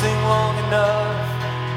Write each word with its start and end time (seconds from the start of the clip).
sing 0.00 0.22
long 0.22 0.56
enough, 0.64 1.28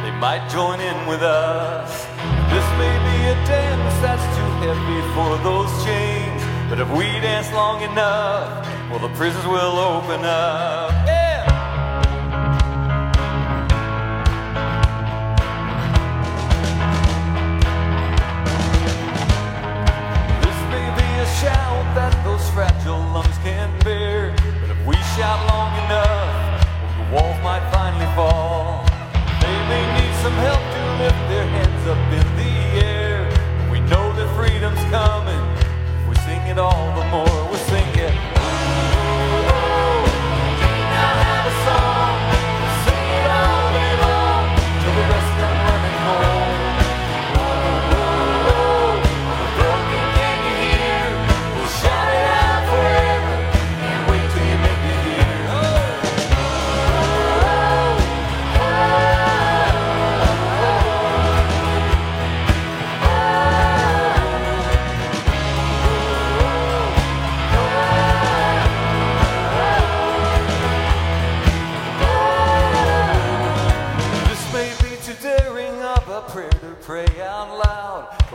they 0.01 0.11
might 0.11 0.47
join 0.49 0.79
in 0.79 1.07
with 1.07 1.21
us. 1.21 2.05
This 2.53 2.67
may 2.79 2.95
be 3.07 3.17
a 3.27 3.37
dance 3.43 3.95
that's 3.99 4.23
too 4.37 4.51
heavy 4.63 5.01
for 5.11 5.31
those 5.43 5.71
chains, 5.83 6.41
but 6.69 6.79
if 6.79 6.89
we 6.91 7.03
dance 7.19 7.51
long 7.51 7.81
enough, 7.81 8.65
well, 8.89 8.99
the 8.99 9.13
prisons 9.19 9.45
will 9.45 9.77
open 9.77 10.23
up. 10.23 10.91
This 20.43 20.59
may 20.71 20.87
be 20.95 21.09
a 21.19 21.27
shout 21.43 21.83
that 21.99 22.13
those 22.23 22.49
fragile 22.51 23.03
lungs 23.11 23.37
can 23.43 23.67
bear, 23.83 24.33
but 24.61 24.69
if 24.69 24.87
we 24.87 24.95
shout 25.17 25.45
long 25.51 25.75
enough, 25.83 26.42
walls 27.13 27.37
might 27.43 27.63
finally 27.71 28.09
fall. 28.15 28.83
They 29.39 29.57
may 29.69 29.83
need 29.97 30.13
some 30.25 30.33
help 30.33 30.63
to 30.75 30.81
lift 31.03 31.21
their 31.29 31.45
hands 31.45 31.87
up 31.87 32.03
in 32.19 32.27
the 32.41 32.53
air. 32.83 33.29
We 33.71 33.79
know 33.81 34.05
that 34.17 34.29
freedom's 34.35 34.83
coming. 34.89 35.43
We 36.09 36.15
sing 36.25 36.41
it 36.47 36.57
all 36.57 36.89
the 36.99 37.05
more, 37.13 37.51
we 37.51 37.57
sing 37.57 37.89
it. 37.99 38.32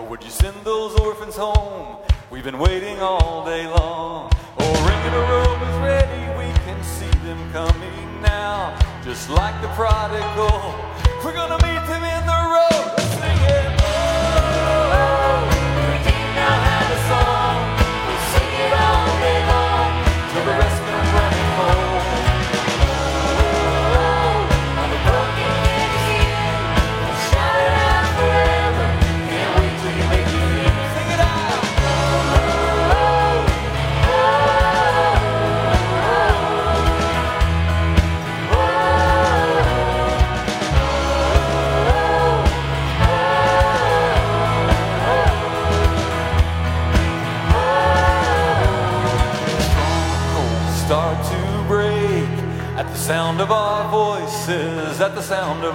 Would 0.09 0.25
you 0.25 0.31
send 0.31 0.57
those 0.65 0.99
orphans 1.01 1.37
home? 1.37 1.99
We've 2.31 2.45
been 2.45 2.59
waiting 2.59 2.99
all 3.01 3.45
day 3.45 3.67
long. 3.67 4.31
Oh, 4.59 4.73
ringing 4.89 5.15
a 5.15 5.25
robe 5.33 5.63
is 5.69 5.77
ready. 5.83 6.23
We 6.39 6.51
can 6.65 6.83
see 6.83 7.11
them 7.27 7.53
coming 7.53 8.23
now. 8.23 8.79
Just 9.05 9.29
like 9.29 9.61
the 9.61 9.69
prodigal. 9.69 10.75
We're 11.23 11.35
gonna 11.35 11.63
meet 11.67 11.87
them 11.87 12.05
in 12.05 12.27
the 12.27 12.41
road. 12.55 12.98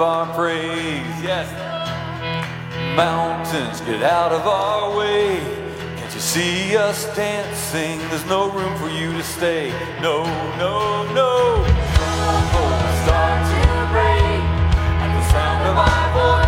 Our 0.04 0.28
praise. 0.36 1.24
Yes. 1.24 1.48
Mountains 2.96 3.80
get 3.82 4.04
out 4.04 4.32
of 4.34 4.46
our 4.46 4.96
way. 4.98 5.40
Can't 5.98 6.14
you 6.14 6.20
see 6.20 6.76
us 6.76 7.06
dancing? 7.16 8.00
There's 8.10 8.26
no 8.26 8.52
room 8.52 8.76
for 8.78 8.90
you 8.90 9.14
to 9.14 9.24
stay. 9.24 9.72
No, 10.02 10.26
no, 10.58 11.04
no. 11.14 11.64
Strongholds 11.96 12.98
start 13.08 13.42
to 13.52 13.62
break 13.96 14.44
at 15.04 15.12
the 15.16 15.24
sound 15.32 15.62
of 15.72 15.76
our 15.88 16.08
voices, 16.14 16.43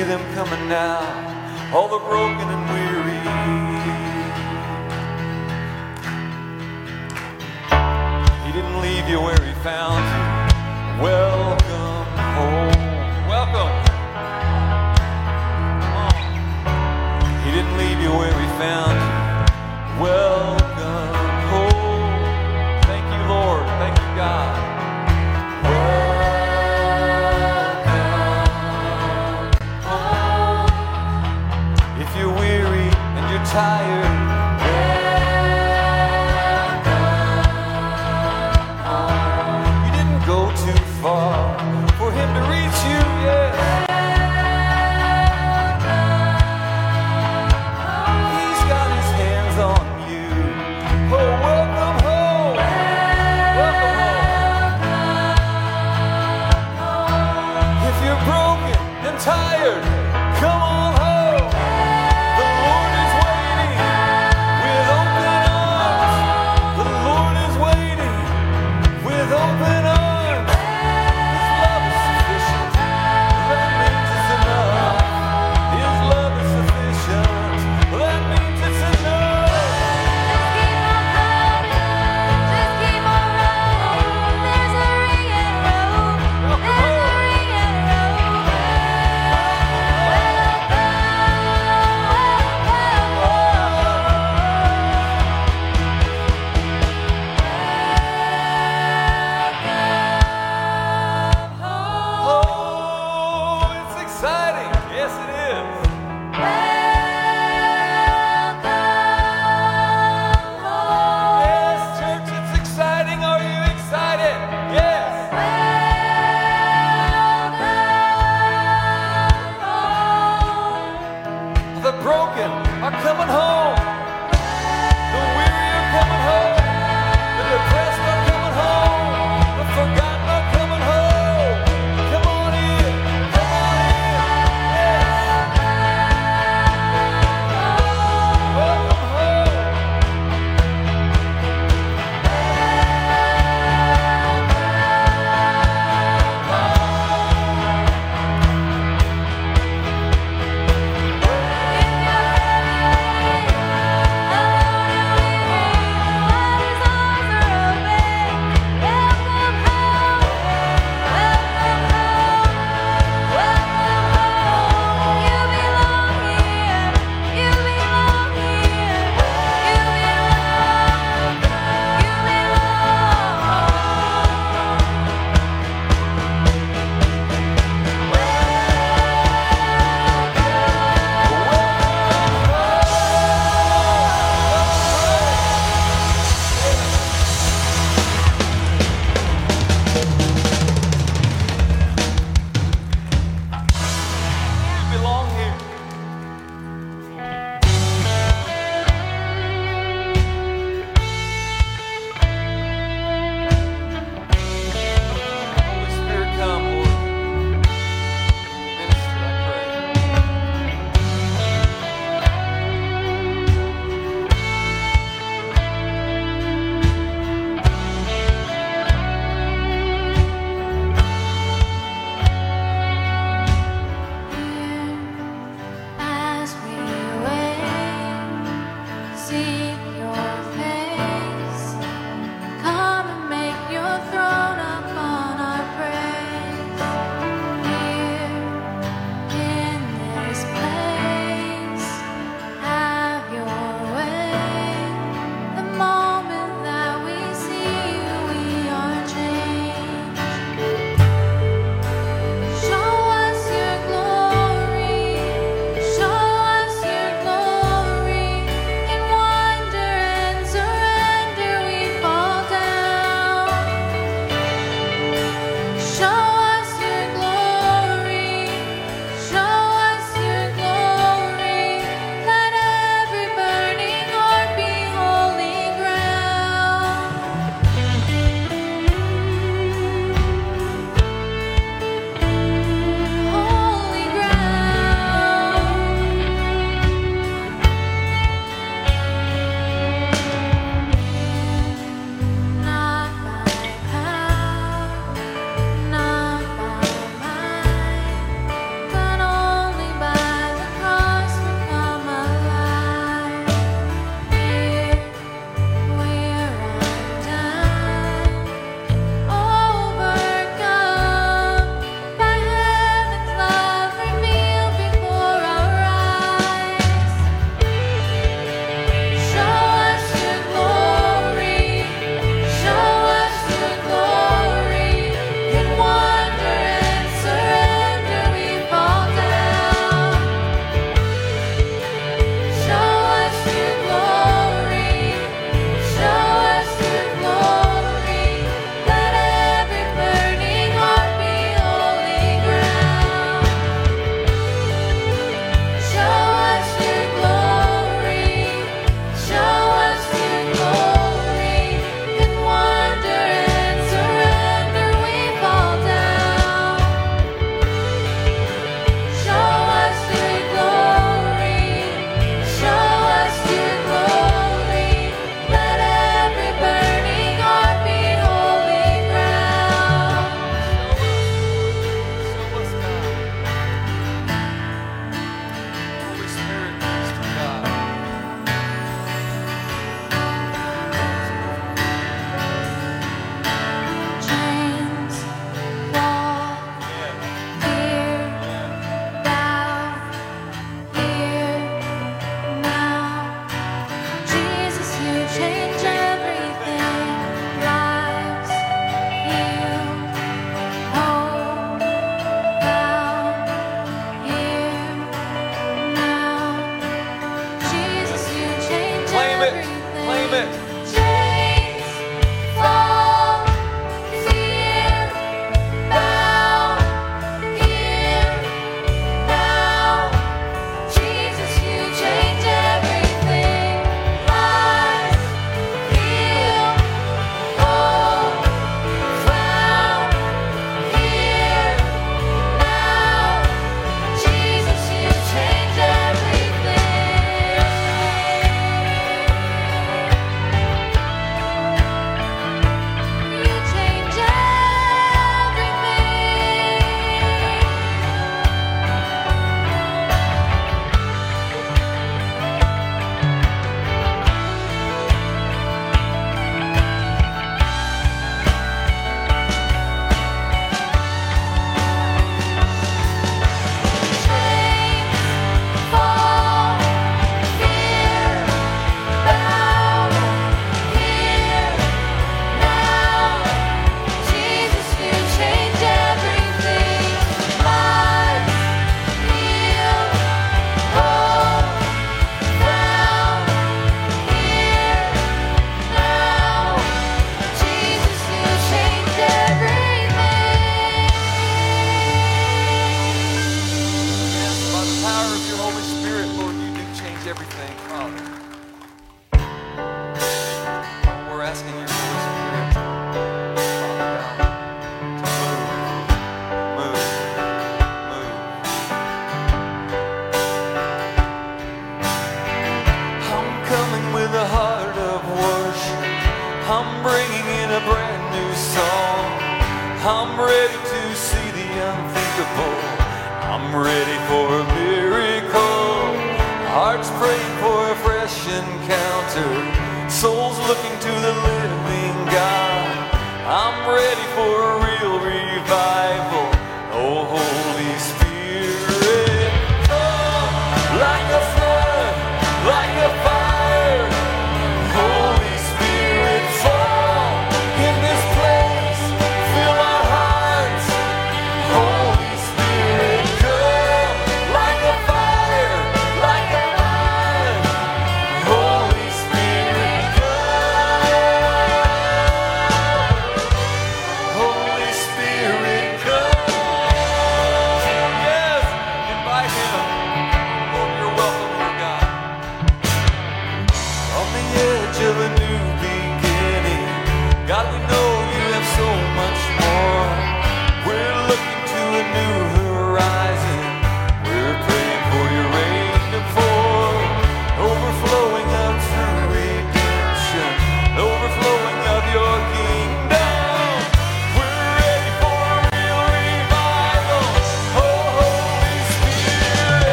see 0.00 0.06
them 0.06 0.34
coming 0.34 0.68
now. 0.68 1.00
All 1.74 1.88
the 1.88 1.98
broken 1.98 2.46
and 2.54 2.64
weary. 2.72 3.20
He 8.46 8.50
didn't 8.56 8.80
leave 8.80 9.06
you 9.08 9.20
where 9.20 9.42
he 9.48 9.52
found 9.62 10.02
you. 10.12 10.22
Welcome 11.04 12.06
home. 12.38 12.72
Welcome. 13.28 13.74
He 17.44 17.50
didn't 17.56 17.76
leave 17.76 18.00
you 18.00 18.12
where 18.20 18.36
he 18.42 18.48
found 18.58 18.89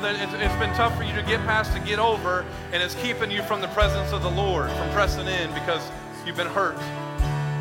now 0.00 0.12
that 0.12 0.22
it's, 0.22 0.32
it's 0.34 0.54
been 0.60 0.72
tough 0.74 0.96
for 0.96 1.02
you 1.02 1.12
to 1.12 1.24
get 1.24 1.40
past 1.40 1.72
to 1.72 1.80
get 1.80 1.98
over, 1.98 2.44
and 2.72 2.80
it's 2.80 2.94
keeping 2.96 3.32
you 3.32 3.42
from 3.42 3.60
the 3.60 3.66
presence 3.68 4.12
of 4.12 4.22
the 4.22 4.30
Lord, 4.30 4.70
from 4.70 4.88
pressing 4.90 5.26
in 5.26 5.52
because 5.54 5.82
you've 6.24 6.36
been 6.36 6.46
hurt. 6.46 6.78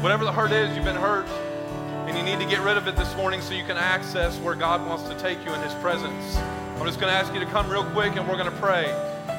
Whatever 0.04 0.23
the 0.23 0.32
hurt 0.32 0.52
is, 0.52 0.76
you've 0.76 0.86
been 0.86 0.95
hurt, 0.95 1.26
and 2.06 2.15
you 2.15 2.21
need 2.21 2.39
to 2.39 2.47
get 2.47 2.63
rid 2.63 2.78
of 2.78 2.88
it 2.88 2.95
this 2.95 3.15
morning 3.15 3.41
so 3.41 3.56
you 3.56 3.63
can 3.63 3.76
access 3.78 4.38
where 4.38 4.54
God 4.54 4.88
wants 4.88 5.10
to 5.10 5.17
take 5.17 5.43
you 5.45 5.52
in 5.52 5.62
His 5.62 5.73
presence. 5.76 6.38
I'm 6.78 6.86
just 6.86 7.00
going 7.00 7.12
to 7.12 7.17
ask 7.17 7.34
you 7.34 7.39
to 7.39 7.47
come 7.47 7.71
real 7.71 7.86
quick, 7.86 8.15
and 8.17 8.28
we're 8.30 8.38
going 8.38 8.52
to 8.52 8.60
pray. 8.60 8.86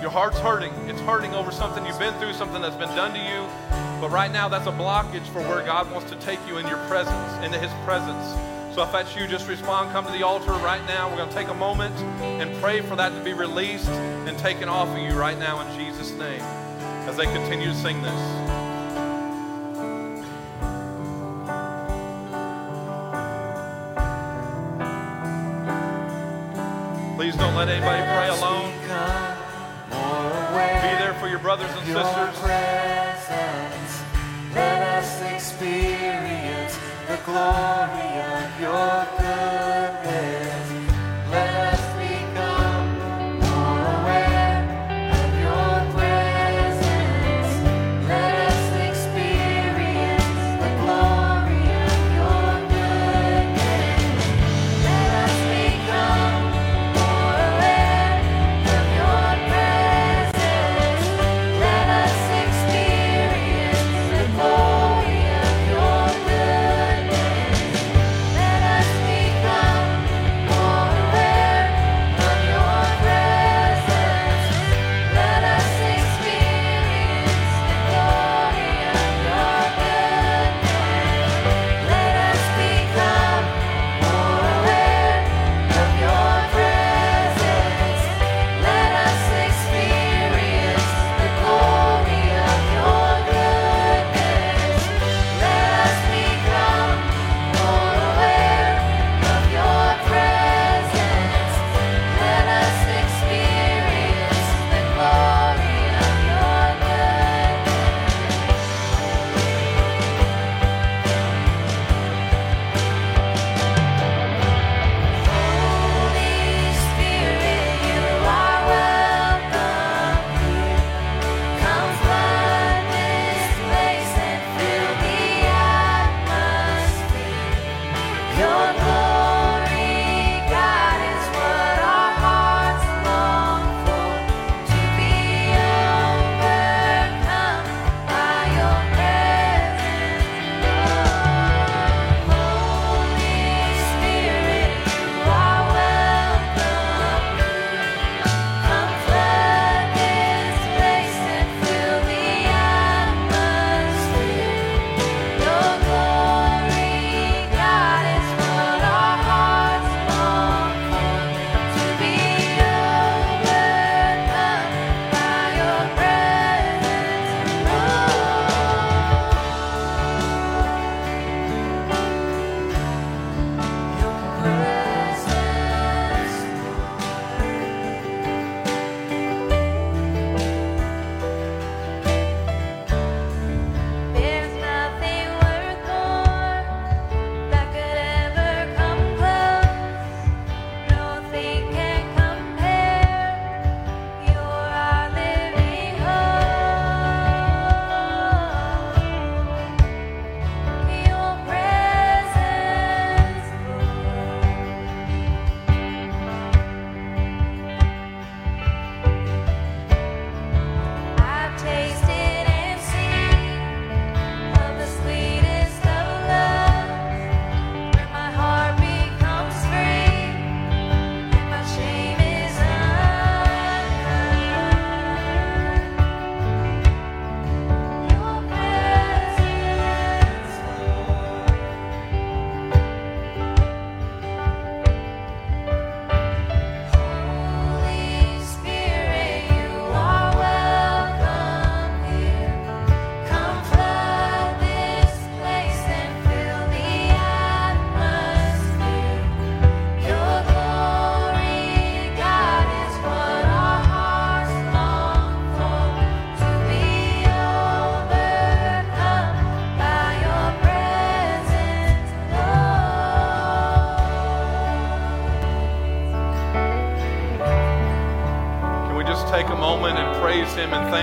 Your 0.02 0.11
heart's 0.11 0.40
hurting. 0.40 0.72
It's 0.88 1.00
hurting 1.02 1.34
over 1.34 1.52
something 1.52 1.87
you've 1.87 2.00
been 2.00 2.14
through, 2.14 2.32
something 2.32 2.61
that's 2.61 2.74
been 2.74 2.94
done 2.96 3.12
to 3.12 3.20
you. 3.20 3.46
But 4.00 4.11
right 4.11 4.32
now, 4.32 4.48
that's 4.48 4.66
a 4.66 4.72
blockage 4.72 5.26
for 5.28 5.40
where 5.42 5.64
God 5.64 5.88
wants 5.92 6.11
to 6.11 6.16
take 6.16 6.40
you 6.48 6.58
in 6.58 6.66
your 6.66 6.84
presence, 6.88 7.44
into 7.44 7.61
His 7.61 7.70
presence. 7.84 8.58
So 8.79 8.85
if 8.85 8.93
that's 8.93 9.17
you, 9.17 9.27
just 9.27 9.49
respond. 9.49 9.91
Come 9.91 10.07
to 10.07 10.12
the 10.12 10.23
altar 10.23 10.53
right 10.53 10.87
now. 10.87 11.11
We're 11.11 11.17
going 11.17 11.29
to 11.29 11.35
take 11.35 11.49
a 11.49 11.55
moment 11.55 11.97
and 12.23 12.55
pray 12.62 12.81
for 12.81 12.95
that 12.95 13.09
to 13.09 13.25
be 13.25 13.33
released 13.33 13.88
and 13.88 14.38
taken 14.38 14.69
off 14.69 14.87
of 14.87 14.99
you 14.99 15.19
right 15.19 15.37
now 15.37 15.61
in 15.67 15.77
Jesus' 15.77 16.12
name 16.12 16.41
as 17.09 17.17
they 17.17 17.25
continue 17.25 17.67
to 17.67 17.75
sing 17.75 18.01
this. 18.03 18.14
Please 27.17 27.35
don't 27.35 27.57
let 27.57 27.69
anybody 27.69 28.03
pray 28.14 28.29
alone. 28.29 28.71
Be 29.91 30.95
there 31.03 31.14
for 31.19 31.27
your 31.27 31.41
brothers 31.41 31.73
and 31.73 31.85
sisters. 31.85 32.38
presence, 32.38 34.03
let 34.55 35.03
us 35.03 35.21
experience 35.35 36.79
the 37.09 37.17
glory 37.25 38.08
your 38.61 39.08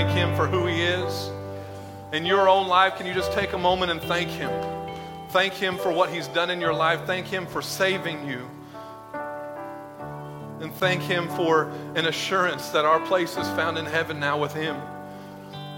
thank 0.05 0.17
Him 0.17 0.35
for 0.35 0.45
who 0.45 0.67
He 0.67 0.83
is? 0.83 1.31
In 2.13 2.25
your 2.25 2.47
own 2.47 2.67
life, 2.67 2.95
can 2.95 3.07
you 3.07 3.13
just 3.13 3.31
take 3.31 3.53
a 3.53 3.57
moment 3.57 3.91
and 3.91 3.99
thank 4.01 4.29
Him? 4.29 4.51
Thank 5.29 5.53
Him 5.53 5.77
for 5.77 5.91
what 5.91 6.13
He's 6.13 6.27
done 6.27 6.51
in 6.51 6.61
your 6.61 6.73
life. 6.73 7.01
Thank 7.05 7.25
Him 7.25 7.47
for 7.47 7.61
saving 7.61 8.27
you. 8.27 8.47
And 10.59 10.71
thank 10.75 11.01
Him 11.01 11.27
for 11.29 11.71
an 11.95 12.05
assurance 12.05 12.69
that 12.69 12.85
our 12.85 12.99
place 13.07 13.31
is 13.35 13.47
found 13.49 13.77
in 13.79 13.85
heaven 13.85 14.19
now 14.19 14.39
with 14.39 14.53
Him. 14.53 14.75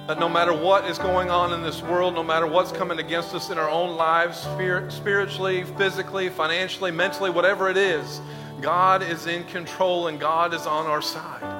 That 0.07 0.19
no 0.19 0.27
matter 0.27 0.53
what 0.53 0.85
is 0.85 0.97
going 0.97 1.29
on 1.29 1.53
in 1.53 1.61
this 1.61 1.81
world, 1.81 2.13
no 2.13 2.23
matter 2.23 2.47
what's 2.47 2.73
coming 2.73 2.99
against 2.99 3.33
us 3.33 3.49
in 3.49 3.57
our 3.57 3.69
own 3.69 3.95
lives, 3.95 4.39
spirit, 4.39 4.91
spiritually, 4.91 5.63
physically, 5.77 6.29
financially, 6.29 6.91
mentally, 6.91 7.29
whatever 7.29 7.69
it 7.69 7.77
is, 7.77 8.19
God 8.61 9.03
is 9.03 9.25
in 9.25 9.45
control 9.45 10.07
and 10.07 10.19
God 10.19 10.53
is 10.53 10.65
on 10.65 10.85
our 10.85 11.01
side. 11.01 11.56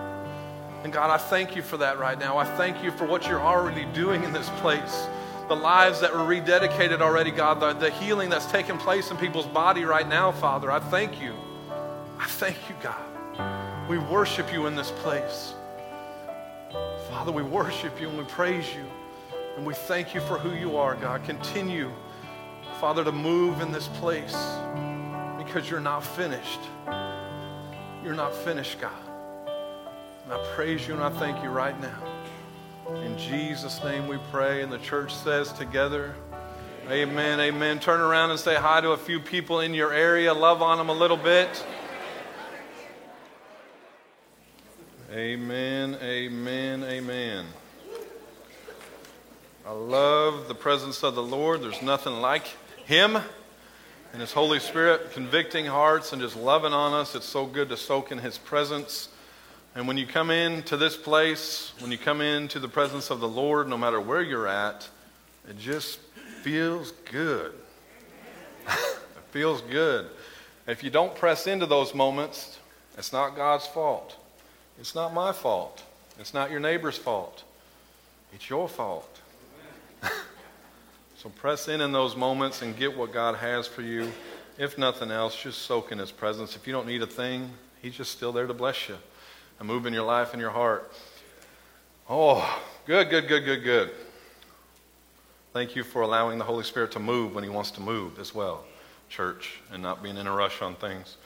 And 0.88 0.94
God, 0.94 1.10
I 1.10 1.18
thank 1.18 1.54
you 1.54 1.62
for 1.62 1.76
that 1.76 2.00
right 2.00 2.18
now. 2.18 2.38
I 2.38 2.46
thank 2.46 2.82
you 2.82 2.92
for 2.92 3.04
what 3.04 3.28
you're 3.28 3.42
already 3.42 3.84
doing 3.94 4.24
in 4.24 4.32
this 4.32 4.48
place. 4.62 5.06
The 5.50 5.54
lives 5.54 6.00
that 6.00 6.14
were 6.14 6.22
rededicated 6.22 7.02
already, 7.02 7.30
God, 7.30 7.60
the, 7.60 7.74
the 7.74 7.90
healing 7.90 8.30
that's 8.30 8.46
taking 8.46 8.78
place 8.78 9.12
in 9.12 9.18
people's 9.18 9.48
body 9.48 9.84
right 9.84 10.08
now, 10.08 10.32
Father. 10.32 10.72
I 10.72 10.80
thank 10.80 11.22
you. 11.22 11.34
I 12.18 12.26
thank 12.26 12.56
you, 12.70 12.76
God. 12.82 13.90
We 13.90 13.98
worship 13.98 14.54
you 14.54 14.66
in 14.68 14.78
this 14.78 14.92
place. 14.92 15.56
Father, 17.10 17.34
we 17.34 17.44
worship 17.44 18.00
you 18.00 18.08
and 18.08 18.18
we 18.18 18.24
praise 18.24 18.74
you. 18.74 18.86
And 19.58 19.66
we 19.66 19.74
thank 19.74 20.16
you 20.16 20.22
for 20.22 20.38
who 20.38 20.54
you 20.54 20.78
are, 20.78 20.96
God. 20.96 21.22
Continue, 21.26 21.92
Father, 22.80 23.04
to 23.04 23.12
move 23.12 23.60
in 23.60 23.74
this 23.74 23.90
place 23.90 24.38
because 25.38 25.70
you're 25.70 25.82
not 25.82 26.06
finished. 26.06 26.62
You're 28.06 28.16
not 28.16 28.34
finished, 28.34 28.80
God. 28.80 29.07
And 30.28 30.34
I 30.34 30.46
praise 30.56 30.86
you 30.86 30.94
and 30.94 31.02
I 31.02 31.10
thank 31.10 31.42
you 31.42 31.50
right 31.50 31.80
now. 31.80 32.04
In 32.96 33.18
Jesus' 33.18 33.82
name 33.82 34.10
we 34.10 34.18
pray. 34.30 34.62
And 34.62 34.70
the 34.70 34.78
church 34.80 35.16
says 35.16 35.54
together, 35.54 36.16
Amen, 36.90 37.40
amen. 37.40 37.80
Turn 37.80 38.02
around 38.02 38.32
and 38.32 38.40
say 38.40 38.56
hi 38.56 38.82
to 38.82 38.90
a 38.90 38.98
few 38.98 39.22
people 39.22 39.62
in 39.62 39.74
your 39.74 39.94
area. 39.94 40.34
Love 40.34 40.62
on 40.62 40.80
them 40.80 40.90
a 40.90 40.94
little 40.94 41.16
bit. 41.16 41.66
Amen, 45.14 45.98
amen, 46.02 46.84
amen. 46.84 47.46
I 49.66 49.72
love 49.72 50.50
the 50.50 50.56
presence 50.56 51.04
of 51.04 51.16
the 51.16 51.24
Lord. 51.24 51.62
There's 51.62 51.82
nothing 51.82 52.20
like 52.20 52.48
Him 52.86 53.16
and 53.16 54.20
His 54.20 54.34
Holy 54.34 54.60
Spirit 54.60 55.14
convicting 55.14 55.68
hearts 55.68 56.12
and 56.12 56.22
just 56.22 56.36
loving 56.36 56.74
on 56.74 56.92
us. 56.92 57.16
It's 57.16 57.26
so 57.26 57.46
good 57.46 57.70
to 57.70 57.78
soak 57.78 58.12
in 58.12 58.18
His 58.18 58.38
presence. 58.38 59.08
And 59.78 59.88
when 59.88 59.96
you 59.96 60.08
come 60.08 60.32
into 60.32 60.76
this 60.76 60.98
place, 60.98 61.72
when 61.82 61.92
you 61.92 62.00
come 62.00 62.20
into 62.20 62.58
the 62.58 62.68
presence 62.68 63.12
of 63.12 63.20
the 63.20 63.28
Lord, 63.28 63.68
no 63.68 63.78
matter 63.78 64.02
where 64.02 64.24
you're 64.24 64.48
at, 64.48 64.90
it 65.48 65.60
just 65.60 66.00
feels 66.42 66.94
good. 67.12 67.54
it 68.68 68.98
feels 69.30 69.62
good. 69.62 70.08
If 70.66 70.84
you 70.84 70.90
don't 70.90 71.14
press 71.14 71.46
into 71.46 71.68
those 71.68 71.94
moments, 71.94 72.58
it's 72.98 73.14
not 73.14 73.36
God's 73.36 73.68
fault. 73.68 74.16
It's 74.80 74.96
not 74.96 75.14
my 75.14 75.32
fault. 75.32 75.84
It's 76.20 76.34
not 76.34 76.50
your 76.50 76.60
neighbor's 76.60 76.98
fault. 76.98 77.44
It's 78.34 78.50
your 78.50 78.68
fault. 78.68 79.22
so 81.18 81.30
press 81.30 81.68
in 81.68 81.82
in 81.82 81.92
those 81.92 82.16
moments 82.16 82.64
and 82.64 82.76
get 82.76 82.98
what 82.98 83.14
God 83.14 83.36
has 83.36 83.68
for 83.68 83.84
you. 83.84 84.12
If 84.58 84.80
nothing 84.80 85.12
else, 85.12 85.40
just 85.40 85.62
soak 85.62 85.92
in 85.92 86.00
His 86.00 86.12
presence. 86.12 86.56
If 86.56 86.66
you 86.66 86.74
don't 86.74 86.88
need 86.88 87.04
a 87.04 87.08
thing, 87.08 87.52
He's 87.80 87.94
just 87.94 88.12
still 88.12 88.32
there 88.32 88.48
to 88.48 88.56
bless 88.56 88.90
you 88.90 88.98
and 89.60 89.68
move 89.68 89.86
in 89.86 89.94
your 89.94 90.04
life 90.04 90.34
and 90.34 90.42
your 90.42 90.52
heart. 90.52 90.92
Oh, 92.10 92.62
good, 92.86 93.10
good, 93.10 93.28
good, 93.28 93.46
good, 93.46 93.64
good. 93.64 93.92
Thank 95.54 95.76
you 95.76 95.84
for 95.84 96.04
allowing 96.04 96.38
the 96.38 96.44
Holy 96.44 96.64
Spirit 96.64 96.92
to 96.92 97.00
move 97.00 97.34
when 97.34 97.44
He 97.44 97.50
wants 97.50 97.72
to 97.72 97.82
move 97.82 98.20
as 98.20 98.34
well, 98.36 98.64
church, 99.10 99.60
and 99.72 99.82
not 99.82 100.04
being 100.04 100.18
in 100.18 100.28
a 100.28 100.32
rush 100.32 100.62
on 100.62 100.76
things. 100.76 101.18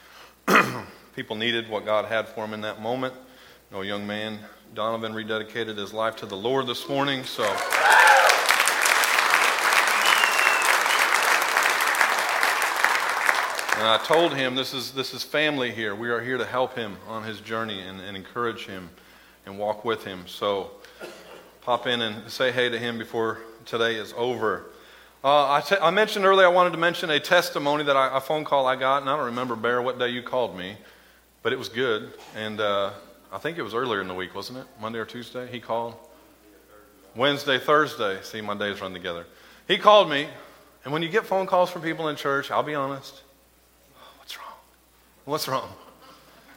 People 1.16 1.36
needed 1.36 1.68
what 1.68 1.84
God 1.84 2.06
had 2.06 2.28
for 2.28 2.40
them 2.40 2.54
in 2.54 2.62
that 2.62 2.80
moment. 2.80 3.14
No 3.70 3.82
young 3.82 4.06
man, 4.06 4.38
Donovan, 4.74 5.12
rededicated 5.12 5.76
his 5.76 5.92
life 5.92 6.16
to 6.16 6.26
the 6.26 6.36
Lord 6.36 6.66
this 6.66 6.88
morning, 6.88 7.24
so. 7.24 7.44
And 13.82 13.90
I 13.90 13.98
told 13.98 14.32
him 14.32 14.54
this 14.54 14.74
is, 14.74 14.92
this 14.92 15.12
is 15.12 15.24
family 15.24 15.72
here. 15.72 15.92
We 15.92 16.08
are 16.10 16.20
here 16.20 16.38
to 16.38 16.46
help 16.46 16.76
him 16.76 16.96
on 17.08 17.24
his 17.24 17.40
journey 17.40 17.80
and, 17.80 18.00
and 18.00 18.16
encourage 18.16 18.64
him 18.64 18.88
and 19.44 19.58
walk 19.58 19.84
with 19.84 20.04
him. 20.04 20.22
So 20.28 20.70
pop 21.62 21.88
in 21.88 22.00
and 22.00 22.30
say 22.30 22.52
hey 22.52 22.68
to 22.68 22.78
him 22.78 22.96
before 22.96 23.40
today 23.64 23.96
is 23.96 24.14
over. 24.16 24.66
Uh, 25.24 25.54
I, 25.54 25.62
t- 25.62 25.74
I 25.82 25.90
mentioned 25.90 26.24
earlier 26.24 26.46
I 26.46 26.50
wanted 26.50 26.70
to 26.70 26.78
mention 26.78 27.10
a 27.10 27.18
testimony 27.18 27.82
that 27.82 27.96
I, 27.96 28.16
a 28.16 28.20
phone 28.20 28.44
call 28.44 28.68
I 28.68 28.76
got, 28.76 29.00
and 29.00 29.10
I 29.10 29.16
don't 29.16 29.26
remember, 29.26 29.56
Bear, 29.56 29.82
what 29.82 29.98
day 29.98 30.10
you 30.10 30.22
called 30.22 30.56
me, 30.56 30.76
but 31.42 31.52
it 31.52 31.58
was 31.58 31.68
good. 31.68 32.12
And 32.36 32.60
uh, 32.60 32.92
I 33.32 33.38
think 33.38 33.58
it 33.58 33.62
was 33.62 33.74
earlier 33.74 34.00
in 34.00 34.06
the 34.06 34.14
week, 34.14 34.32
wasn't 34.32 34.60
it? 34.60 34.66
Monday 34.80 35.00
or 35.00 35.06
Tuesday? 35.06 35.48
He 35.50 35.58
called? 35.58 35.96
Wednesday, 37.16 37.58
Thursday. 37.58 38.20
See, 38.22 38.42
my 38.42 38.54
days 38.56 38.80
run 38.80 38.92
together. 38.92 39.26
He 39.66 39.76
called 39.76 40.08
me, 40.08 40.28
and 40.84 40.92
when 40.92 41.02
you 41.02 41.08
get 41.08 41.26
phone 41.26 41.48
calls 41.48 41.68
from 41.68 41.82
people 41.82 42.06
in 42.06 42.14
church, 42.14 42.52
I'll 42.52 42.62
be 42.62 42.76
honest. 42.76 43.22
What's 45.24 45.46
wrong? 45.46 45.68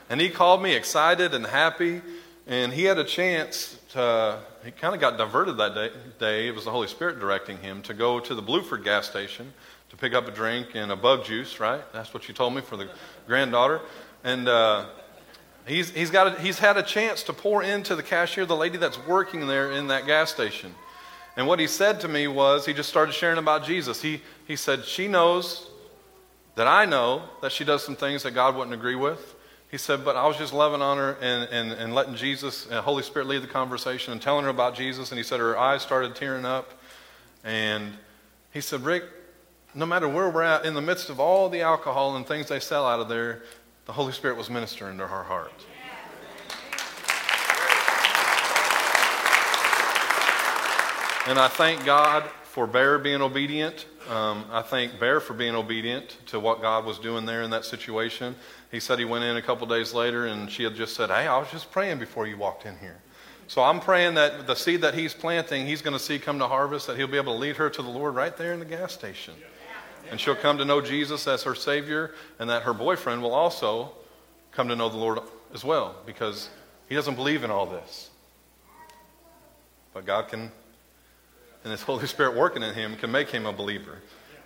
And 0.10 0.20
he 0.20 0.30
called 0.30 0.62
me 0.64 0.74
excited 0.74 1.36
and 1.36 1.46
happy, 1.46 2.02
and 2.48 2.74
he 2.74 2.84
had 2.86 2.98
a 2.98 3.04
chance 3.04 3.78
to, 3.92 4.40
he 4.64 4.72
kind 4.72 4.96
of 4.96 5.02
got 5.02 5.18
diverted 5.18 5.58
that 5.58 5.76
day, 5.76 5.92
day. 6.20 6.48
It 6.48 6.56
was 6.56 6.66
the 6.66 6.72
Holy 6.72 6.88
Spirit 6.88 7.20
directing 7.20 7.58
him 7.58 7.84
to 7.84 7.94
go 7.94 8.20
to 8.20 8.34
the 8.34 8.42
Blueford 8.42 8.84
gas 8.84 9.08
station 9.08 9.54
to 9.90 9.98
pick 9.98 10.14
up 10.14 10.28
a 10.28 10.32
drink 10.32 10.70
and 10.74 10.92
a 10.92 10.96
bug 10.96 11.26
juice, 11.26 11.60
right? 11.60 11.82
That's 11.94 12.12
what 12.12 12.28
you 12.28 12.34
told 12.34 12.56
me 12.56 12.62
for 12.62 12.76
the 12.76 12.90
granddaughter. 13.28 13.82
And, 14.24 14.48
uh, 14.48 14.86
He's, 15.68 15.90
he's, 15.90 16.12
got 16.12 16.28
a, 16.28 16.42
he's 16.42 16.60
had 16.60 16.78
a 16.78 16.84
chance 16.84 17.24
to 17.24 17.34
pour 17.34 17.64
into 17.64 17.96
the 17.96 18.04
cashier, 18.04 18.46
the 18.46 18.56
lady 18.56 18.78
that's 18.78 19.04
working 19.08 19.48
there 19.48 19.72
in 19.72 19.88
that 19.88 20.06
gas 20.06 20.32
station. 20.32 20.76
And 21.38 21.48
what 21.48 21.60
he 21.60 21.66
said 21.66 22.02
to 22.02 22.08
me 22.08 22.28
was, 22.28 22.68
he 22.68 22.74
just 22.74 22.88
started 22.88 23.14
sharing 23.14 23.40
about 23.40 23.66
Jesus. 23.66 24.00
He, 24.00 24.22
he 24.48 24.56
said, 24.56 24.86
She 24.86 25.08
knows 25.08 25.68
that 26.56 26.68
I 26.68 26.86
know 26.86 27.24
that 27.42 27.52
she 27.52 27.64
does 27.64 27.84
some 27.84 27.96
things 27.96 28.24
that 28.24 28.32
God 28.32 28.56
wouldn't 28.56 28.74
agree 28.74 28.96
with. 28.96 29.36
He 29.70 29.78
said, 29.78 30.06
But 30.06 30.16
I 30.16 30.26
was 30.28 30.38
just 30.38 30.54
loving 30.54 30.82
on 30.82 30.98
her 30.98 31.18
and, 31.22 31.50
and, 31.52 31.72
and 31.72 31.94
letting 31.94 32.16
Jesus 32.16 32.66
and 32.66 32.76
Holy 32.76 33.04
Spirit 33.04 33.28
lead 33.28 33.44
the 33.44 33.48
conversation 33.48 34.14
and 34.14 34.22
telling 34.22 34.46
her 34.46 34.50
about 34.50 34.76
Jesus. 34.76 35.12
And 35.12 35.18
he 35.18 35.24
said, 35.24 35.40
Her 35.40 35.58
eyes 35.58 35.82
started 35.82 36.16
tearing 36.16 36.46
up. 36.46 36.72
And 37.44 37.94
he 38.52 38.62
said, 38.62 38.82
Rick, 38.82 39.04
no 39.74 39.86
matter 39.86 40.08
where 40.08 40.30
we're 40.30 40.44
at, 40.44 40.66
in 40.66 40.74
the 40.74 40.82
midst 40.82 41.10
of 41.10 41.20
all 41.20 41.50
the 41.50 41.62
alcohol 41.62 42.16
and 42.16 42.26
things 42.26 42.48
they 42.48 42.62
sell 42.62 42.88
out 42.88 43.00
of 43.00 43.10
there, 43.10 43.44
the 43.86 43.94
Holy 43.94 44.14
Spirit 44.14 44.38
was 44.38 44.50
ministering 44.50 44.98
to 44.98 45.08
her 45.08 45.24
heart. 45.24 45.52
And 51.28 51.40
I 51.40 51.48
thank 51.48 51.84
God 51.84 52.24
for 52.56 52.66
Bear 52.66 52.98
being 52.98 53.22
obedient. 53.22 53.86
Um, 54.10 54.46
I 54.50 54.62
thank 54.62 54.98
Bear 54.98 55.20
for 55.20 55.34
being 55.34 55.56
obedient 55.56 56.16
to 56.28 56.40
what 56.40 56.62
God 56.62 56.86
was 56.86 56.98
doing 56.98 57.26
there 57.26 57.42
in 57.42 57.50
that 57.50 57.66
situation. 57.66 58.34
He 58.72 58.80
said 58.80 58.98
he 58.98 59.04
went 59.04 59.26
in 59.26 59.36
a 59.36 59.42
couple 59.42 59.68
days 59.68 59.94
later 59.94 60.28
and 60.28 60.50
she 60.50 60.64
had 60.64 60.74
just 60.74 60.96
said, 60.96 61.10
Hey, 61.10 61.28
I 61.28 61.38
was 61.38 61.52
just 61.52 61.70
praying 61.70 62.00
before 62.00 62.28
you 62.28 62.38
walked 62.38 62.66
in 62.66 62.78
here. 62.78 63.02
So 63.48 63.62
I'm 63.62 63.82
praying 63.82 64.14
that 64.14 64.48
the 64.48 64.56
seed 64.56 64.80
that 64.84 64.94
he's 64.94 65.14
planting, 65.14 65.68
he's 65.68 65.82
going 65.82 65.98
to 65.98 66.00
see 66.00 66.18
come 66.18 66.40
to 66.40 66.48
harvest, 66.48 66.88
that 66.88 66.96
he'll 66.96 67.10
be 67.10 67.18
able 67.18 67.34
to 67.34 67.40
lead 67.40 67.58
her 67.58 67.70
to 67.70 67.82
the 67.82 67.90
Lord 67.90 68.16
right 68.16 68.38
there 68.38 68.54
in 68.54 68.60
the 68.60 68.66
gas 68.66 68.94
station. 68.94 69.34
And 70.10 70.18
she'll 70.18 70.34
come 70.34 70.58
to 70.60 70.64
know 70.64 70.80
Jesus 70.80 71.28
as 71.28 71.44
her 71.44 71.56
Savior, 71.56 72.14
and 72.40 72.50
that 72.50 72.64
her 72.64 72.74
boyfriend 72.74 73.22
will 73.22 73.34
also 73.34 73.92
come 74.54 74.70
to 74.70 74.78
know 74.78 74.88
the 74.88 74.96
Lord 74.96 75.20
as 75.54 75.66
well, 75.66 75.98
because 76.06 76.50
he 76.88 76.96
doesn't 76.96 77.16
believe 77.16 77.44
in 77.44 77.52
all 77.52 77.66
this. 77.66 78.12
But 79.94 80.06
God 80.06 80.30
can, 80.30 80.54
and 81.66 81.72
His 81.72 81.82
Holy 81.82 82.06
Spirit 82.06 82.36
working 82.36 82.64
in 82.64 82.74
him, 82.76 82.96
can 82.96 83.12
make 83.12 83.30
him 83.30 83.48
a 83.48 83.52
believer. 83.52 83.98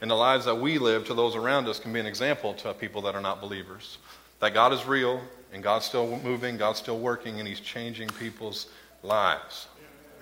And 0.01 0.09
the 0.09 0.15
lives 0.15 0.45
that 0.45 0.55
we 0.55 0.79
live 0.79 1.05
to 1.07 1.13
those 1.13 1.35
around 1.35 1.67
us 1.67 1.77
can 1.77 1.91
be 1.91 1.99
an 1.99 2.05
example 2.05 2.53
to 2.55 2.73
people 2.73 3.01
that 3.03 3.13
are 3.13 3.21
not 3.21 3.41
believers. 3.41 3.97
That 4.39 4.53
God 4.53 4.71
is 4.71 4.85
real, 4.85 5.21
and 5.51 5.61
God's 5.61 5.83
still 5.83 6.17
moving, 6.23 6.55
God's 6.55 6.79
still 6.79 6.97
working, 6.97 7.39
and 7.39 7.47
He's 7.47 7.59
changing 7.59 8.07
people's 8.07 8.67
lives. 9.03 9.67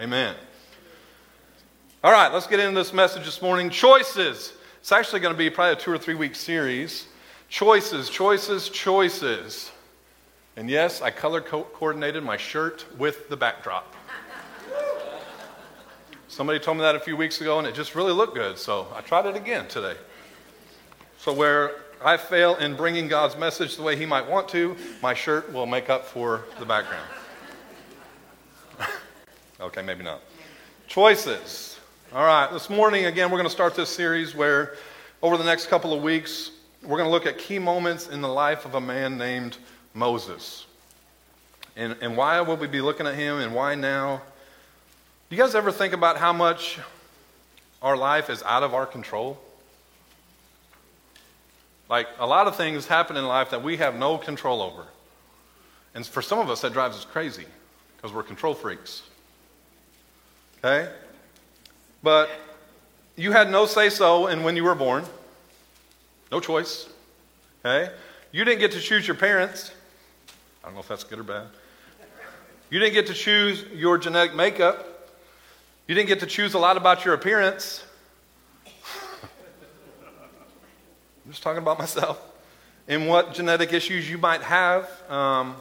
Amen. 0.02 0.36
All 2.04 2.12
right, 2.12 2.34
let's 2.34 2.48
get 2.48 2.60
into 2.60 2.80
this 2.80 2.92
message 2.94 3.26
this 3.26 3.44
morning. 3.44 3.70
Choices. 3.70 4.54
It's 4.80 4.92
actually 4.92 5.20
going 5.20 5.34
to 5.34 5.38
be 5.38 5.52
probably 5.52 5.74
a 5.74 5.76
two 5.76 5.92
or 5.92 6.00
three 6.00 6.16
week 6.16 6.34
series. 6.34 7.06
Choices, 7.48 8.10
choices, 8.10 8.70
choices. 8.70 9.72
And 10.56 10.68
yes, 10.68 11.04
I 11.04 11.12
color 11.12 11.42
co- 11.42 11.68
coordinated 11.74 12.24
my 12.24 12.38
shirt 12.38 12.86
with 12.98 13.30
the 13.30 13.38
backdrop. 13.38 13.94
Somebody 16.30 16.60
told 16.60 16.78
me 16.78 16.84
that 16.84 16.96
a 16.96 17.00
few 17.00 17.16
weeks 17.16 17.40
ago, 17.40 17.58
and 17.58 17.66
it 17.66 17.74
just 17.74 17.96
really 17.96 18.12
looked 18.12 18.36
good, 18.36 18.58
so 18.58 18.88
I 18.94 19.00
tried 19.00 19.26
it 19.28 19.38
again 19.38 19.68
today. 19.70 19.96
So, 21.20 21.32
where 21.32 21.72
I 22.04 22.18
fail 22.18 22.56
in 22.58 22.76
bringing 22.76 23.08
God's 23.08 23.38
message 23.38 23.78
the 23.78 23.82
way 23.82 23.96
He 23.96 24.06
might 24.06 24.28
want 24.28 24.50
to, 24.50 24.76
my 25.02 25.14
shirt 25.14 25.54
will 25.54 25.66
make 25.66 25.90
up 25.90 26.06
for 26.06 26.44
the 26.60 26.66
background. 26.66 27.08
Okay, 29.60 29.82
maybe 29.82 30.04
not. 30.04 30.22
Choices. 30.86 31.80
All 32.14 32.24
right, 32.24 32.48
this 32.52 32.70
morning, 32.70 33.06
again, 33.06 33.32
we're 33.32 33.40
going 33.40 33.50
to 33.50 33.54
start 33.54 33.74
this 33.74 33.90
series 33.90 34.36
where 34.36 34.76
over 35.24 35.36
the 35.36 35.44
next 35.44 35.66
couple 35.66 35.96
of 35.96 36.04
weeks, 36.04 36.52
we're 36.84 36.98
going 36.98 37.08
to 37.08 37.12
look 37.12 37.26
at 37.26 37.40
key 37.40 37.58
moments 37.58 38.08
in 38.08 38.22
the 38.22 38.28
life 38.28 38.66
of 38.66 38.76
a 38.76 38.82
man 38.82 39.18
named 39.18 39.58
Moses. 39.96 40.68
And, 41.76 41.96
and 42.02 42.16
why 42.16 42.40
will 42.42 42.58
we 42.58 42.68
be 42.68 42.82
looking 42.82 43.08
at 43.08 43.16
him 43.16 43.40
and 43.40 43.56
why 43.56 43.74
now? 43.74 44.22
Do 45.30 45.36
you 45.36 45.42
guys 45.42 45.56
ever 45.56 45.74
think 45.74 45.94
about 45.94 46.16
how 46.16 46.32
much 46.32 46.80
our 47.82 47.98
life 47.98 48.30
is 48.30 48.42
out 48.44 48.64
of 48.64 48.74
our 48.74 48.86
control? 48.86 49.38
Like, 51.90 52.08
a 52.18 52.26
lot 52.26 52.48
of 52.48 52.56
things 52.56 52.88
happen 52.88 53.18
in 53.18 53.26
life 53.26 53.50
that 53.50 53.62
we 53.62 53.76
have 53.76 53.96
no 53.96 54.18
control 54.18 54.62
over. 54.62 54.86
And 55.94 56.06
for 56.06 56.22
some 56.22 56.40
of 56.40 56.50
us, 56.50 56.62
that 56.62 56.72
drives 56.72 56.96
us 56.96 57.04
crazy 57.04 57.44
because 57.98 58.14
we're 58.14 58.24
control 58.24 58.54
freaks. 58.54 59.04
Okay? 60.64 60.90
But 62.02 62.30
you 63.18 63.34
had 63.34 63.52
no 63.52 63.66
say 63.66 63.90
so 63.90 64.28
in 64.28 64.44
when 64.44 64.56
you 64.56 64.64
were 64.64 64.76
born. 64.76 65.04
No 66.32 66.40
choice. 66.40 66.88
Okay? 67.66 67.92
You 68.32 68.46
didn't 68.46 68.60
get 68.60 68.72
to 68.72 68.80
choose 68.80 69.06
your 69.06 69.18
parents. 69.18 69.72
I 70.64 70.68
don't 70.68 70.76
know 70.76 70.80
if 70.80 70.88
that's 70.88 71.04
good 71.04 71.20
or 71.20 71.24
bad. 71.24 71.48
You 72.70 72.80
didn't 72.80 72.94
get 72.94 73.08
to 73.08 73.14
choose 73.14 73.66
your 73.74 73.98
genetic 73.98 74.34
makeup. 74.34 74.94
You 75.88 75.96
didn't 75.96 76.10
get 76.10 76.20
to 76.20 76.26
choose 76.26 76.54
a 76.54 76.60
lot 76.60 76.76
about 76.76 77.06
your 77.06 77.14
appearance. 77.14 77.84
I'm 81.26 81.32
just 81.32 81.42
talking 81.42 81.62
about 81.62 81.80
myself. 81.80 82.22
And 82.90 83.08
what 83.08 83.34
genetic 83.34 83.72
issues 83.72 84.10
you 84.10 84.18
might 84.18 84.42
have. 84.42 84.90
Um, 85.10 85.56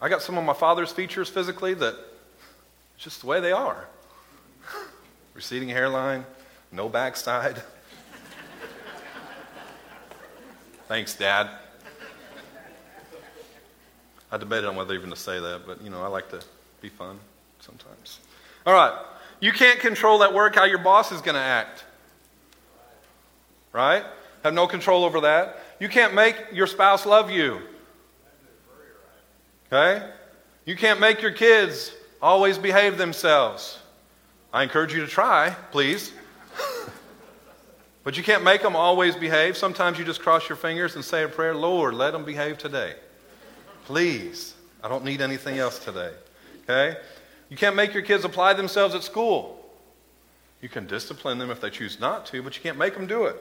I 0.00 0.08
got 0.08 0.22
some 0.22 0.36
of 0.36 0.44
my 0.44 0.52
father's 0.52 0.90
features 0.90 1.28
physically 1.28 1.74
that 1.74 1.94
it's 2.96 3.04
just 3.04 3.20
the 3.20 3.28
way 3.28 3.40
they 3.40 3.52
are 3.52 3.86
receding 5.34 5.68
hairline, 5.68 6.24
no 6.72 6.88
backside. 6.88 7.62
Thanks, 10.88 11.14
Dad. 11.14 11.48
I 14.32 14.36
debated 14.36 14.66
on 14.66 14.76
whether 14.76 14.94
even 14.94 15.10
to 15.10 15.16
say 15.16 15.38
that, 15.38 15.62
but 15.66 15.82
you 15.82 15.90
know, 15.90 16.02
I 16.02 16.08
like 16.08 16.30
to 16.30 16.40
be 16.80 16.88
fun 16.88 17.18
sometimes. 17.60 18.18
All 18.66 18.74
right. 18.74 19.06
You 19.40 19.52
can't 19.52 19.80
control 19.80 20.22
at 20.22 20.34
work 20.34 20.54
how 20.54 20.64
your 20.64 20.78
boss 20.78 21.12
is 21.12 21.20
going 21.20 21.34
to 21.34 21.40
act. 21.40 21.84
Right? 23.72 24.04
Have 24.42 24.54
no 24.54 24.66
control 24.66 25.04
over 25.04 25.22
that. 25.22 25.60
You 25.78 25.88
can't 25.88 26.14
make 26.14 26.36
your 26.52 26.66
spouse 26.66 27.06
love 27.06 27.30
you. 27.30 27.60
Okay? 29.72 30.06
You 30.64 30.76
can't 30.76 31.00
make 31.00 31.22
your 31.22 31.32
kids 31.32 31.92
always 32.20 32.58
behave 32.58 32.98
themselves. 32.98 33.78
I 34.52 34.62
encourage 34.62 34.92
you 34.92 35.00
to 35.00 35.06
try, 35.06 35.50
please. 35.70 36.12
But 38.02 38.16
you 38.16 38.22
can't 38.22 38.42
make 38.42 38.62
them 38.62 38.76
always 38.76 39.14
behave. 39.14 39.58
Sometimes 39.58 39.98
you 39.98 40.06
just 40.06 40.22
cross 40.22 40.48
your 40.48 40.56
fingers 40.56 40.94
and 40.94 41.04
say 41.04 41.22
a 41.22 41.28
prayer, 41.28 41.54
Lord, 41.54 41.92
let 41.92 42.12
them 42.12 42.24
behave 42.24 42.56
today. 42.56 42.94
Please. 43.84 44.54
I 44.82 44.88
don't 44.88 45.04
need 45.04 45.20
anything 45.20 45.58
else 45.58 45.78
today. 45.78 46.12
Okay? 46.64 46.98
You 47.50 47.56
can't 47.56 47.76
make 47.76 47.92
your 47.92 48.02
kids 48.02 48.24
apply 48.24 48.54
themselves 48.54 48.94
at 48.94 49.02
school. 49.02 49.62
You 50.62 50.68
can 50.68 50.86
discipline 50.86 51.38
them 51.38 51.50
if 51.50 51.60
they 51.60 51.68
choose 51.68 52.00
not 52.00 52.24
to, 52.26 52.42
but 52.42 52.56
you 52.56 52.62
can't 52.62 52.78
make 52.78 52.94
them 52.94 53.06
do 53.06 53.24
it. 53.24 53.36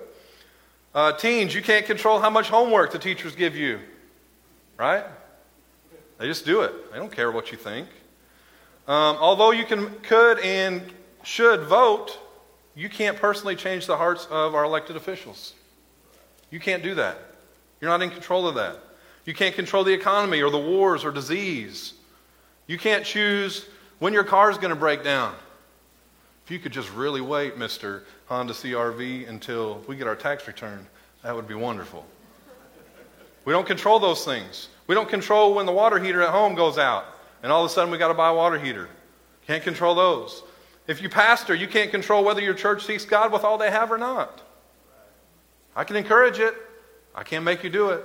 Uh, 0.93 1.13
teens, 1.13 1.53
you 1.53 1.61
can't 1.61 1.85
control 1.85 2.19
how 2.19 2.29
much 2.29 2.49
homework 2.49 2.91
the 2.91 2.99
teachers 2.99 3.35
give 3.35 3.55
you. 3.55 3.79
Right? 4.77 5.05
They 6.17 6.27
just 6.27 6.45
do 6.45 6.61
it. 6.61 6.91
They 6.91 6.97
don't 6.97 7.11
care 7.11 7.31
what 7.31 7.51
you 7.51 7.57
think. 7.57 7.87
Um, 8.87 9.17
although 9.17 9.51
you 9.51 9.65
can, 9.65 9.91
could 9.99 10.39
and 10.39 10.81
should 11.23 11.61
vote, 11.61 12.17
you 12.75 12.89
can't 12.89 13.17
personally 13.17 13.55
change 13.55 13.85
the 13.85 13.97
hearts 13.97 14.25
of 14.31 14.55
our 14.55 14.63
elected 14.63 14.95
officials. 14.95 15.53
You 16.49 16.59
can't 16.59 16.81
do 16.81 16.95
that. 16.95 17.17
You're 17.79 17.91
not 17.91 18.01
in 18.01 18.09
control 18.09 18.47
of 18.47 18.55
that. 18.55 18.79
You 19.25 19.33
can't 19.35 19.53
control 19.53 19.83
the 19.83 19.93
economy 19.93 20.41
or 20.41 20.49
the 20.49 20.59
wars 20.59 21.05
or 21.05 21.11
disease. 21.11 21.93
You 22.65 22.79
can't 22.79 23.05
choose 23.05 23.65
when 23.99 24.13
your 24.13 24.23
car 24.23 24.49
is 24.49 24.57
going 24.57 24.69
to 24.69 24.75
break 24.75 25.03
down. 25.03 25.35
If 26.45 26.51
you 26.51 26.59
could 26.59 26.73
just 26.73 26.91
really 26.93 27.21
wait, 27.21 27.57
Mr. 27.57 28.01
Honda 28.25 28.53
CRV, 28.53 29.29
until 29.29 29.83
we 29.87 29.95
get 29.95 30.07
our 30.07 30.15
tax 30.15 30.47
return, 30.47 30.87
that 31.21 31.35
would 31.35 31.47
be 31.47 31.53
wonderful. 31.53 32.05
We 33.45 33.53
don't 33.53 33.67
control 33.67 33.99
those 33.99 34.25
things. 34.25 34.69
We 34.87 34.95
don't 34.95 35.09
control 35.09 35.53
when 35.53 35.65
the 35.65 35.71
water 35.71 35.99
heater 35.99 36.21
at 36.21 36.29
home 36.29 36.55
goes 36.55 36.77
out, 36.77 37.05
and 37.43 37.51
all 37.51 37.63
of 37.63 37.69
a 37.69 37.73
sudden 37.73 37.91
we 37.91 37.97
got 37.97 38.07
to 38.07 38.13
buy 38.13 38.29
a 38.29 38.33
water 38.33 38.57
heater. 38.57 38.89
Can't 39.45 39.63
control 39.63 39.95
those. 39.95 40.43
If 40.87 41.01
you 41.03 41.09
pastor, 41.09 41.53
you 41.53 41.67
can't 41.67 41.91
control 41.91 42.23
whether 42.23 42.41
your 42.41 42.55
church 42.55 42.85
seeks 42.85 43.05
God 43.05 43.31
with 43.31 43.43
all 43.43 43.57
they 43.57 43.69
have 43.69 43.91
or 43.91 43.97
not. 43.97 44.41
I 45.75 45.83
can 45.83 45.95
encourage 45.95 46.39
it, 46.39 46.55
I 47.13 47.23
can't 47.23 47.45
make 47.45 47.63
you 47.63 47.69
do 47.69 47.89
it. 47.89 48.03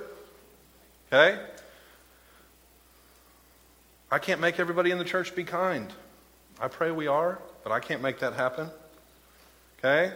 Okay? 1.11 1.39
I 4.15 4.17
can't 4.17 4.39
make 4.39 4.61
everybody 4.61 4.91
in 4.91 4.97
the 4.97 5.03
church 5.03 5.35
be 5.35 5.43
kind. 5.43 5.91
I 6.61 6.69
pray 6.69 6.89
we 6.89 7.05
are, 7.05 7.37
but 7.65 7.73
I 7.73 7.81
can't 7.81 8.01
make 8.01 8.19
that 8.19 8.31
happen. 8.31 8.69
Okay? 9.77 10.13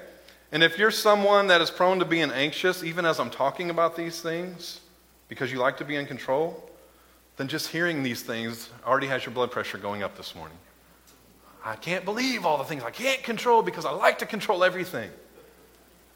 And 0.53 0.63
if 0.63 0.77
you're 0.77 0.89
someone 0.89 1.47
that 1.47 1.59
is 1.59 1.69
prone 1.69 1.99
to 1.99 2.05
being 2.05 2.31
anxious, 2.31 2.81
even 2.81 3.03
as 3.03 3.19
I'm 3.19 3.29
talking 3.29 3.69
about 3.69 3.97
these 3.97 4.21
things, 4.21 4.79
because 5.27 5.51
you 5.51 5.57
like 5.59 5.75
to 5.79 5.83
be 5.83 5.97
in 5.97 6.05
control, 6.05 6.71
then 7.35 7.49
just 7.49 7.67
hearing 7.67 8.01
these 8.01 8.21
things 8.21 8.69
already 8.85 9.07
has 9.07 9.25
your 9.25 9.33
blood 9.33 9.51
pressure 9.51 9.77
going 9.77 10.01
up 10.01 10.15
this 10.15 10.33
morning. 10.33 10.57
I 11.65 11.75
can't 11.75 12.05
believe 12.05 12.45
all 12.45 12.57
the 12.57 12.63
things 12.63 12.83
I 12.83 12.91
can't 12.91 13.21
control 13.21 13.61
because 13.61 13.83
I 13.83 13.91
like 13.91 14.19
to 14.19 14.25
control 14.25 14.63
everything. 14.63 15.09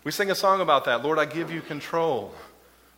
We 0.05 0.11
sing 0.11 0.31
a 0.31 0.35
song 0.35 0.61
about 0.61 0.85
that. 0.85 1.03
Lord, 1.03 1.19
I 1.19 1.25
give 1.25 1.51
you 1.51 1.59
control. 1.59 2.33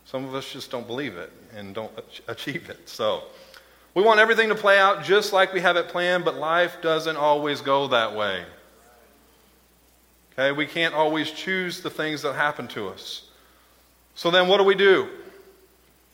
Some 0.06 0.26
of 0.26 0.36
us 0.36 0.48
just 0.54 0.70
don't 0.70 0.86
believe 0.86 1.18
it 1.18 1.32
and 1.56 1.74
don't 1.74 1.92
achieve 2.28 2.70
it. 2.70 2.88
So 2.88 3.24
we 3.96 4.04
want 4.04 4.20
everything 4.20 4.50
to 4.50 4.56
play 4.56 4.78
out 4.78 5.04
just 5.04 5.34
like 5.34 5.54
we 5.54 5.62
have 5.62 5.78
it 5.78 5.88
planned, 5.88 6.26
but 6.26 6.36
life 6.36 6.82
doesn't 6.82 7.16
always 7.16 7.62
go 7.62 7.88
that 7.88 8.14
way. 8.16 8.44
Okay, 10.34 10.52
we 10.52 10.68
can't 10.68 10.94
always 10.94 11.32
choose 11.32 11.82
the 11.82 11.90
things 11.90 12.22
that 12.24 12.34
happen 12.34 12.68
to 12.70 12.90
us. 12.90 13.30
So 14.14 14.30
then 14.30 14.50
what 14.50 14.58
do 14.58 14.66
we 14.66 14.76
do? 14.76 15.10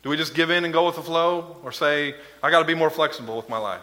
Do 0.03 0.09
we 0.09 0.17
just 0.17 0.35
give 0.35 0.51
in 0.51 0.63
and 0.63 0.71
go 0.71 0.85
with 0.85 0.95
the 0.95 1.01
flow 1.01 1.57
or 1.63 1.71
say, 1.71 2.15
I 2.41 2.51
got 2.51 2.59
to 2.59 2.65
be 2.65 2.75
more 2.75 2.91
flexible 2.91 3.35
with 3.35 3.49
my 3.49 3.57
life? 3.57 3.81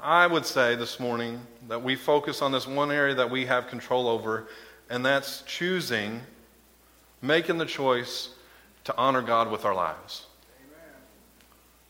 I 0.00 0.26
would 0.26 0.44
say 0.44 0.74
this 0.74 0.98
morning 0.98 1.40
that 1.68 1.82
we 1.82 1.94
focus 1.94 2.42
on 2.42 2.50
this 2.50 2.66
one 2.66 2.90
area 2.90 3.14
that 3.14 3.30
we 3.30 3.46
have 3.46 3.68
control 3.68 4.08
over, 4.08 4.48
and 4.90 5.06
that's 5.06 5.42
choosing, 5.46 6.20
making 7.22 7.58
the 7.58 7.64
choice 7.64 8.30
to 8.84 8.96
honor 8.96 9.22
God 9.22 9.50
with 9.50 9.64
our 9.64 9.74
lives. 9.74 10.26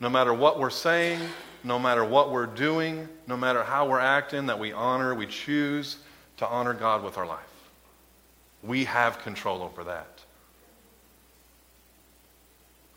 No 0.04 0.10
matter 0.10 0.34
what 0.34 0.58
we're 0.60 0.68
saying, 0.68 1.18
no 1.64 1.78
matter 1.78 2.04
what 2.04 2.30
we're 2.30 2.44
doing, 2.44 3.08
no 3.26 3.38
matter 3.38 3.64
how 3.64 3.88
we're 3.88 4.00
acting, 4.00 4.44
that 4.48 4.58
we 4.58 4.70
honor, 4.70 5.14
we 5.14 5.24
choose 5.24 5.96
to 6.36 6.46
honor 6.46 6.74
God 6.74 7.02
with 7.02 7.16
our 7.16 7.24
life. 7.24 7.70
We 8.62 8.84
have 8.84 9.20
control 9.20 9.62
over 9.62 9.82
that. 9.84 10.22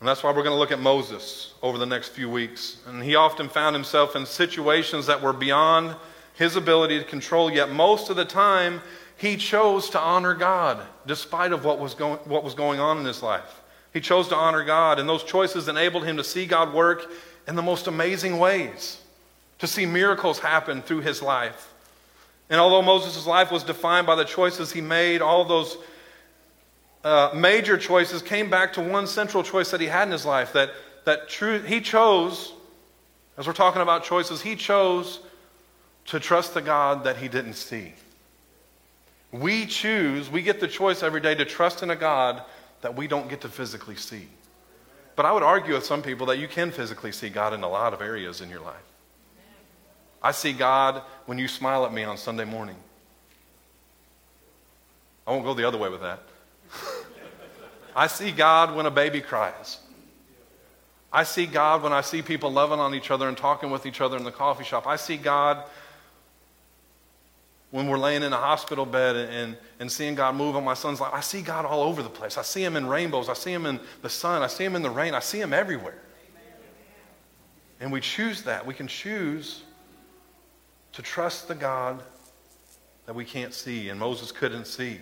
And 0.00 0.06
that's 0.06 0.22
why 0.22 0.32
we're 0.32 0.42
going 0.42 0.54
to 0.54 0.58
look 0.58 0.70
at 0.70 0.80
Moses 0.80 1.54
over 1.62 1.78
the 1.78 1.86
next 1.86 2.10
few 2.10 2.28
weeks. 2.28 2.82
And 2.86 3.02
he 3.02 3.14
often 3.14 3.48
found 3.48 3.74
himself 3.74 4.14
in 4.14 4.26
situations 4.26 5.06
that 5.06 5.22
were 5.22 5.32
beyond 5.32 5.96
his 6.34 6.56
ability 6.56 6.98
to 6.98 7.06
control, 7.06 7.50
yet 7.50 7.70
most 7.70 8.10
of 8.10 8.16
the 8.16 8.26
time 8.26 8.82
he 9.16 9.38
chose 9.38 9.88
to 9.90 9.98
honor 9.98 10.34
God 10.34 10.86
despite 11.06 11.52
of 11.52 11.64
what 11.64 11.78
was 11.78 11.94
going, 11.94 12.18
what 12.26 12.44
was 12.44 12.52
going 12.52 12.80
on 12.80 12.98
in 12.98 13.06
his 13.06 13.22
life. 13.22 13.57
He 13.92 14.00
chose 14.00 14.28
to 14.28 14.36
honor 14.36 14.64
God, 14.64 14.98
and 14.98 15.08
those 15.08 15.24
choices 15.24 15.68
enabled 15.68 16.04
him 16.04 16.16
to 16.18 16.24
see 16.24 16.46
God 16.46 16.74
work 16.74 17.10
in 17.46 17.56
the 17.56 17.62
most 17.62 17.86
amazing 17.86 18.38
ways, 18.38 19.00
to 19.58 19.66
see 19.66 19.86
miracles 19.86 20.38
happen 20.38 20.82
through 20.82 21.00
his 21.00 21.22
life. 21.22 21.72
And 22.50 22.60
although 22.60 22.82
Moses' 22.82 23.26
life 23.26 23.50
was 23.50 23.62
defined 23.64 24.06
by 24.06 24.14
the 24.14 24.24
choices 24.24 24.72
he 24.72 24.80
made, 24.80 25.22
all 25.22 25.44
those 25.44 25.76
uh, 27.04 27.30
major 27.34 27.76
choices 27.78 28.22
came 28.22 28.50
back 28.50 28.72
to 28.74 28.82
one 28.82 29.06
central 29.06 29.42
choice 29.42 29.70
that 29.70 29.80
he 29.80 29.86
had 29.86 30.08
in 30.08 30.12
his 30.12 30.26
life 30.26 30.52
that, 30.52 30.70
that 31.04 31.28
true, 31.28 31.60
he 31.60 31.80
chose, 31.80 32.52
as 33.36 33.46
we're 33.46 33.52
talking 33.52 33.82
about 33.82 34.04
choices, 34.04 34.42
he 34.42 34.56
chose 34.56 35.20
to 36.06 36.18
trust 36.18 36.54
the 36.54 36.62
God 36.62 37.04
that 37.04 37.16
he 37.16 37.28
didn't 37.28 37.54
see. 37.54 37.92
We 39.30 39.66
choose, 39.66 40.30
we 40.30 40.42
get 40.42 40.58
the 40.58 40.68
choice 40.68 41.02
every 41.02 41.20
day 41.20 41.34
to 41.34 41.44
trust 41.44 41.82
in 41.82 41.90
a 41.90 41.96
God 41.96 42.42
that 42.80 42.96
we 42.96 43.06
don't 43.06 43.28
get 43.28 43.40
to 43.42 43.48
physically 43.48 43.96
see. 43.96 44.28
But 45.16 45.26
I 45.26 45.32
would 45.32 45.42
argue 45.42 45.74
with 45.74 45.84
some 45.84 46.02
people 46.02 46.26
that 46.26 46.38
you 46.38 46.46
can 46.46 46.70
physically 46.70 47.12
see 47.12 47.28
God 47.28 47.52
in 47.52 47.62
a 47.62 47.68
lot 47.68 47.92
of 47.92 48.00
areas 48.00 48.40
in 48.40 48.50
your 48.50 48.60
life. 48.60 48.76
I 50.22 50.32
see 50.32 50.52
God 50.52 51.02
when 51.26 51.38
you 51.38 51.48
smile 51.48 51.84
at 51.84 51.92
me 51.92 52.04
on 52.04 52.16
Sunday 52.16 52.44
morning. 52.44 52.76
I 55.26 55.32
won't 55.32 55.44
go 55.44 55.54
the 55.54 55.66
other 55.66 55.78
way 55.78 55.88
with 55.88 56.00
that. 56.00 56.22
I 57.96 58.06
see 58.06 58.30
God 58.30 58.74
when 58.74 58.86
a 58.86 58.90
baby 58.90 59.20
cries. 59.20 59.78
I 61.12 61.24
see 61.24 61.46
God 61.46 61.82
when 61.82 61.92
I 61.92 62.02
see 62.02 62.22
people 62.22 62.50
loving 62.50 62.78
on 62.78 62.94
each 62.94 63.10
other 63.10 63.28
and 63.28 63.36
talking 63.36 63.70
with 63.70 63.86
each 63.86 64.00
other 64.00 64.16
in 64.16 64.24
the 64.24 64.32
coffee 64.32 64.64
shop. 64.64 64.86
I 64.86 64.96
see 64.96 65.16
God 65.16 65.64
when 67.70 67.86
we're 67.86 67.98
laying 67.98 68.22
in 68.22 68.32
a 68.32 68.36
hospital 68.36 68.86
bed 68.86 69.16
and, 69.16 69.56
and 69.78 69.92
seeing 69.92 70.14
God 70.14 70.34
move 70.34 70.56
on 70.56 70.64
my 70.64 70.74
son's 70.74 71.00
life. 71.00 71.12
I 71.12 71.20
see 71.20 71.42
God 71.42 71.66
all 71.66 71.82
over 71.82 72.02
the 72.02 72.08
place. 72.08 72.38
I 72.38 72.42
see 72.42 72.64
him 72.64 72.76
in 72.76 72.86
rainbows. 72.86 73.28
I 73.28 73.34
see 73.34 73.52
him 73.52 73.66
in 73.66 73.78
the 74.00 74.08
sun. 74.08 74.42
I 74.42 74.46
see 74.46 74.64
him 74.64 74.74
in 74.74 74.82
the 74.82 74.90
rain. 74.90 75.14
I 75.14 75.20
see 75.20 75.40
him 75.40 75.52
everywhere. 75.52 76.00
And 77.80 77.92
we 77.92 78.00
choose 78.00 78.42
that. 78.42 78.66
We 78.66 78.74
can 78.74 78.88
choose 78.88 79.62
to 80.92 81.02
trust 81.02 81.46
the 81.46 81.54
God 81.54 82.02
that 83.06 83.14
we 83.14 83.24
can't 83.24 83.54
see 83.54 83.88
and 83.90 84.00
Moses 84.00 84.32
couldn't 84.32 84.66
see. 84.66 84.98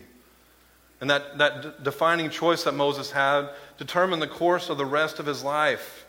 And 1.01 1.09
that, 1.11 1.39
that 1.39 1.63
d- 1.63 1.71
defining 1.83 2.31
choice 2.31 2.65
that 2.65 2.73
Moses 2.73 3.11
had 3.11 3.51
determined 3.79 4.21
the 4.21 4.29
course 4.29 4.71
of 4.71 4.79
the 4.79 4.85
rest 4.85 5.19
of 5.19 5.27
his 5.27 5.45
life. 5.45 6.07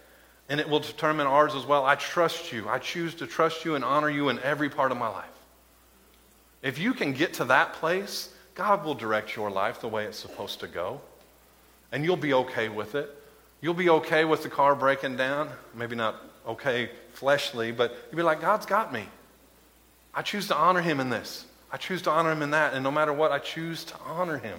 And 0.50 0.60
it 0.60 0.68
will 0.68 0.80
determine 0.80 1.28
ours 1.28 1.56
as 1.56 1.66
well. 1.66 1.86
I 1.86 1.96
trust 1.96 2.52
you. 2.52 2.68
I 2.68 2.80
choose 2.80 3.14
to 3.16 3.28
trust 3.28 3.66
you 3.66 3.76
and 3.76 3.84
honor 3.84 4.10
you 4.10 4.30
in 4.30 4.40
every 4.40 4.70
part 4.70 4.92
of 4.92 4.98
my 4.98 5.10
life. 5.10 5.37
If 6.62 6.80
you 6.80 6.94
can 6.94 7.14
get 7.14 7.36
to 7.36 7.46
that 7.46 7.74
place, 7.74 8.34
God 8.56 8.84
will 8.84 8.96
direct 8.96 9.36
your 9.36 9.52
life 9.52 9.82
the 9.82 9.88
way 9.88 10.06
it's 10.06 10.18
supposed 10.18 10.60
to 10.62 10.68
go. 10.68 11.02
And 11.92 12.04
you'll 12.04 12.18
be 12.18 12.34
okay 12.34 12.70
with 12.70 12.96
it. 12.96 13.10
You'll 13.62 13.74
be 13.74 13.90
okay 13.90 14.26
with 14.26 14.44
the 14.44 14.50
car 14.50 14.76
breaking 14.76 15.18
down. 15.18 15.50
Maybe 15.74 15.96
not 15.96 16.16
okay 16.48 16.90
fleshly, 17.14 17.72
but 17.72 17.96
you'll 18.10 18.18
be 18.18 18.24
like, 18.24 18.42
God's 18.42 18.66
got 18.66 18.92
me. 18.92 19.08
I 20.14 20.22
choose 20.22 20.48
to 20.48 20.56
honor 20.56 20.82
him 20.82 21.00
in 21.00 21.10
this. 21.10 21.46
I 21.72 21.78
choose 21.78 22.02
to 22.04 22.12
honor 22.12 22.32
him 22.32 22.42
in 22.42 22.52
that. 22.52 22.74
And 22.74 22.84
no 22.84 22.92
matter 22.92 23.14
what, 23.14 23.32
I 23.32 23.40
choose 23.40 23.84
to 23.86 23.96
honor 24.06 24.38
him 24.38 24.58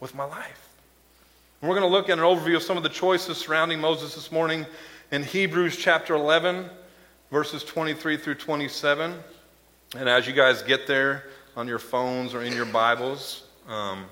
with 0.00 0.14
my 0.14 0.24
life. 0.24 0.68
And 1.60 1.68
we're 1.68 1.78
going 1.78 1.90
to 1.90 1.96
look 1.96 2.10
at 2.10 2.18
an 2.18 2.24
overview 2.24 2.56
of 2.56 2.62
some 2.62 2.76
of 2.76 2.82
the 2.82 2.88
choices 2.90 3.38
surrounding 3.38 3.80
Moses 3.80 4.14
this 4.14 4.30
morning 4.30 4.66
in 5.10 5.22
Hebrews 5.22 5.76
chapter 5.76 6.14
11, 6.14 6.68
verses 7.30 7.64
23 7.64 8.18
through 8.18 8.34
27. 8.34 9.14
And 9.96 10.08
as 10.08 10.26
you 10.26 10.32
guys 10.32 10.60
get 10.62 10.88
there 10.88 11.24
on 11.56 11.68
your 11.68 11.78
phones 11.78 12.34
or 12.34 12.42
in 12.42 12.52
your 12.52 12.64
Bibles, 12.64 13.44
um, 13.68 14.06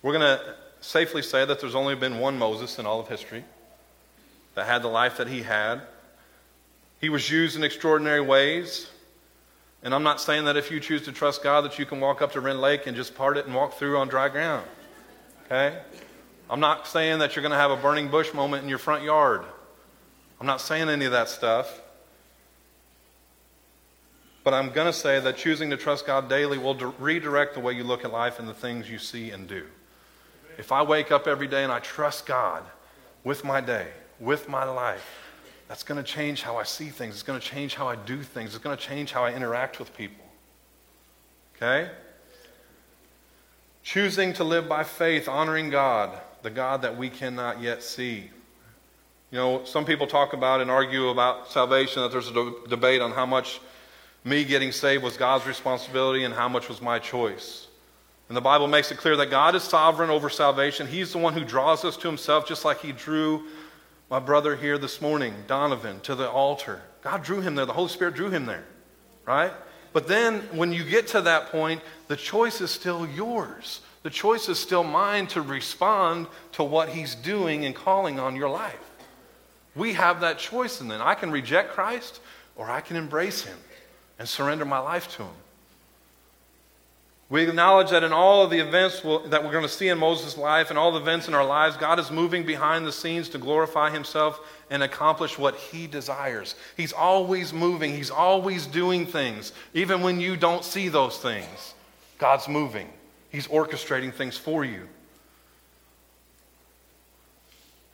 we're 0.00 0.18
going 0.18 0.38
to 0.38 0.54
safely 0.80 1.20
say 1.20 1.44
that 1.44 1.60
there's 1.60 1.74
only 1.74 1.94
been 1.94 2.18
one 2.18 2.38
Moses 2.38 2.78
in 2.78 2.86
all 2.86 2.98
of 2.98 3.06
history 3.06 3.44
that 4.54 4.66
had 4.66 4.80
the 4.80 4.88
life 4.88 5.18
that 5.18 5.28
he 5.28 5.42
had. 5.42 5.82
He 7.02 7.10
was 7.10 7.30
used 7.30 7.54
in 7.54 7.64
extraordinary 7.64 8.22
ways. 8.22 8.88
And 9.82 9.94
I'm 9.94 10.04
not 10.04 10.22
saying 10.22 10.46
that 10.46 10.56
if 10.56 10.70
you 10.70 10.80
choose 10.80 11.02
to 11.02 11.12
trust 11.12 11.42
God 11.42 11.64
that 11.64 11.78
you 11.78 11.84
can 11.84 12.00
walk 12.00 12.22
up 12.22 12.32
to 12.32 12.40
Rend 12.40 12.62
Lake 12.62 12.86
and 12.86 12.96
just 12.96 13.14
part 13.14 13.36
it 13.36 13.44
and 13.44 13.54
walk 13.54 13.74
through 13.74 13.98
on 13.98 14.08
dry 14.08 14.30
ground. 14.30 14.66
Okay? 15.44 15.78
I'm 16.48 16.60
not 16.60 16.86
saying 16.86 17.18
that 17.18 17.36
you're 17.36 17.42
going 17.42 17.52
to 17.52 17.58
have 17.58 17.72
a 17.72 17.76
burning 17.76 18.08
bush 18.08 18.32
moment 18.32 18.62
in 18.62 18.70
your 18.70 18.78
front 18.78 19.04
yard. 19.04 19.42
I'm 20.40 20.46
not 20.46 20.62
saying 20.62 20.88
any 20.88 21.04
of 21.04 21.12
that 21.12 21.28
stuff. 21.28 21.82
But 24.44 24.54
I'm 24.54 24.70
going 24.70 24.86
to 24.86 24.92
say 24.92 25.20
that 25.20 25.36
choosing 25.36 25.70
to 25.70 25.76
trust 25.76 26.06
God 26.06 26.28
daily 26.28 26.58
will 26.58 26.74
redirect 26.74 27.54
the 27.54 27.60
way 27.60 27.74
you 27.74 27.84
look 27.84 28.04
at 28.04 28.12
life 28.12 28.38
and 28.38 28.48
the 28.48 28.54
things 28.54 28.90
you 28.90 28.98
see 28.98 29.30
and 29.30 29.46
do. 29.46 29.64
If 30.58 30.72
I 30.72 30.82
wake 30.82 31.12
up 31.12 31.26
every 31.26 31.46
day 31.46 31.62
and 31.62 31.72
I 31.72 31.78
trust 31.78 32.26
God 32.26 32.64
with 33.24 33.44
my 33.44 33.60
day, 33.60 33.88
with 34.18 34.48
my 34.48 34.64
life, 34.64 35.22
that's 35.68 35.84
going 35.84 36.02
to 36.02 36.04
change 36.04 36.42
how 36.42 36.56
I 36.56 36.64
see 36.64 36.88
things. 36.88 37.14
It's 37.14 37.22
going 37.22 37.40
to 37.40 37.46
change 37.46 37.74
how 37.74 37.88
I 37.88 37.96
do 37.96 38.22
things. 38.22 38.54
It's 38.54 38.62
going 38.62 38.76
to 38.76 38.82
change 38.82 39.12
how 39.12 39.24
I 39.24 39.32
interact 39.32 39.78
with 39.78 39.96
people. 39.96 40.24
Okay? 41.56 41.90
Choosing 43.82 44.32
to 44.34 44.44
live 44.44 44.68
by 44.68 44.84
faith, 44.84 45.28
honoring 45.28 45.70
God, 45.70 46.20
the 46.42 46.50
God 46.50 46.82
that 46.82 46.96
we 46.96 47.08
cannot 47.08 47.62
yet 47.62 47.82
see. 47.82 48.30
You 49.30 49.38
know, 49.38 49.64
some 49.64 49.84
people 49.84 50.06
talk 50.06 50.34
about 50.34 50.60
and 50.60 50.70
argue 50.70 51.08
about 51.08 51.50
salvation, 51.50 52.02
that 52.02 52.12
there's 52.12 52.28
a 52.28 52.34
de- 52.34 52.68
debate 52.68 53.00
on 53.00 53.12
how 53.12 53.24
much 53.24 53.60
me 54.24 54.44
getting 54.44 54.72
saved 54.72 55.02
was 55.02 55.16
God's 55.16 55.46
responsibility 55.46 56.24
and 56.24 56.32
how 56.32 56.48
much 56.48 56.68
was 56.68 56.80
my 56.80 56.98
choice. 56.98 57.66
And 58.28 58.36
the 58.36 58.40
Bible 58.40 58.68
makes 58.68 58.90
it 58.92 58.98
clear 58.98 59.16
that 59.16 59.30
God 59.30 59.54
is 59.54 59.62
sovereign 59.62 60.08
over 60.08 60.30
salvation. 60.30 60.86
He's 60.86 61.12
the 61.12 61.18
one 61.18 61.34
who 61.34 61.44
draws 61.44 61.84
us 61.84 61.96
to 61.98 62.08
himself, 62.08 62.46
just 62.46 62.64
like 62.64 62.80
he 62.80 62.92
drew 62.92 63.44
my 64.08 64.20
brother 64.20 64.56
here 64.56 64.78
this 64.78 65.00
morning, 65.00 65.34
Donovan, 65.46 66.00
to 66.00 66.14
the 66.14 66.30
altar. 66.30 66.80
God 67.02 67.22
drew 67.22 67.40
him 67.40 67.54
there. 67.54 67.66
The 67.66 67.72
Holy 67.72 67.88
Spirit 67.88 68.14
drew 68.14 68.30
him 68.30 68.46
there, 68.46 68.64
right? 69.26 69.52
But 69.92 70.06
then 70.06 70.40
when 70.52 70.72
you 70.72 70.84
get 70.84 71.08
to 71.08 71.20
that 71.22 71.50
point, 71.50 71.82
the 72.08 72.16
choice 72.16 72.60
is 72.60 72.70
still 72.70 73.06
yours. 73.06 73.80
The 74.02 74.10
choice 74.10 74.48
is 74.48 74.58
still 74.58 74.84
mine 74.84 75.26
to 75.28 75.42
respond 75.42 76.26
to 76.52 76.64
what 76.64 76.88
he's 76.88 77.14
doing 77.14 77.64
and 77.64 77.74
calling 77.74 78.18
on 78.18 78.36
your 78.36 78.48
life. 78.48 78.90
We 79.74 79.94
have 79.94 80.20
that 80.20 80.38
choice, 80.38 80.80
and 80.80 80.90
then 80.90 81.00
I 81.00 81.14
can 81.14 81.30
reject 81.30 81.72
Christ 81.72 82.20
or 82.56 82.70
I 82.70 82.80
can 82.80 82.96
embrace 82.96 83.42
him 83.42 83.56
and 84.22 84.28
surrender 84.28 84.64
my 84.64 84.78
life 84.78 85.08
to 85.16 85.24
him. 85.24 85.34
We 87.28 87.42
acknowledge 87.42 87.90
that 87.90 88.04
in 88.04 88.12
all 88.12 88.44
of 88.44 88.50
the 88.50 88.60
events 88.60 89.00
that 89.00 89.42
we're 89.42 89.50
going 89.50 89.64
to 89.64 89.68
see 89.68 89.88
in 89.88 89.98
Moses' 89.98 90.38
life 90.38 90.70
and 90.70 90.78
all 90.78 90.92
the 90.92 91.00
events 91.00 91.26
in 91.26 91.34
our 91.34 91.44
lives, 91.44 91.76
God 91.76 91.98
is 91.98 92.08
moving 92.08 92.46
behind 92.46 92.86
the 92.86 92.92
scenes 92.92 93.28
to 93.30 93.38
glorify 93.38 93.90
himself 93.90 94.38
and 94.70 94.80
accomplish 94.80 95.40
what 95.40 95.56
he 95.56 95.88
desires. 95.88 96.54
He's 96.76 96.92
always 96.92 97.52
moving, 97.52 97.96
he's 97.96 98.12
always 98.12 98.64
doing 98.64 99.06
things, 99.06 99.52
even 99.74 100.02
when 100.02 100.20
you 100.20 100.36
don't 100.36 100.64
see 100.64 100.88
those 100.88 101.18
things. 101.18 101.74
God's 102.18 102.46
moving, 102.46 102.88
he's 103.30 103.48
orchestrating 103.48 104.14
things 104.14 104.38
for 104.38 104.64
you. 104.64 104.86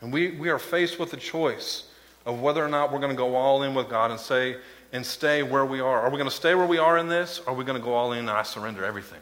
And 0.03 0.12
we, 0.12 0.33
we 0.33 0.51
are 0.51 0.59
faced 0.59 0.99
with 0.99 1.11
the 1.11 1.16
choice 1.16 1.85
of 2.26 2.43
whether 2.43 2.62
or 2.62 2.68
not 2.68 2.93
we're 2.93 3.01
going 3.01 3.12
to 3.12 3.16
go 3.16 3.35
all 3.35 3.62
in 3.62 3.74
with 3.74 3.89
God 3.89 4.11
and 4.11 4.20
say, 4.20 4.59
and 4.93 5.05
stay 5.05 5.43
where 5.43 5.64
we 5.64 5.80
are. 5.80 6.01
Are 6.01 6.11
we 6.11 6.16
going 6.16 6.30
to 6.30 6.34
stay 6.34 6.55
where 6.55 6.66
we 6.66 6.78
are 6.78 6.99
in 6.99 7.09
this? 7.09 7.41
Or 7.41 7.51
are 7.51 7.55
we 7.55 7.64
going 7.64 7.78
to 7.78 7.84
go 7.84 7.95
all 7.95 8.12
in 8.12 8.20
and 8.20 8.30
I 8.30 8.43
surrender 8.43 8.84
everything? 8.84 9.20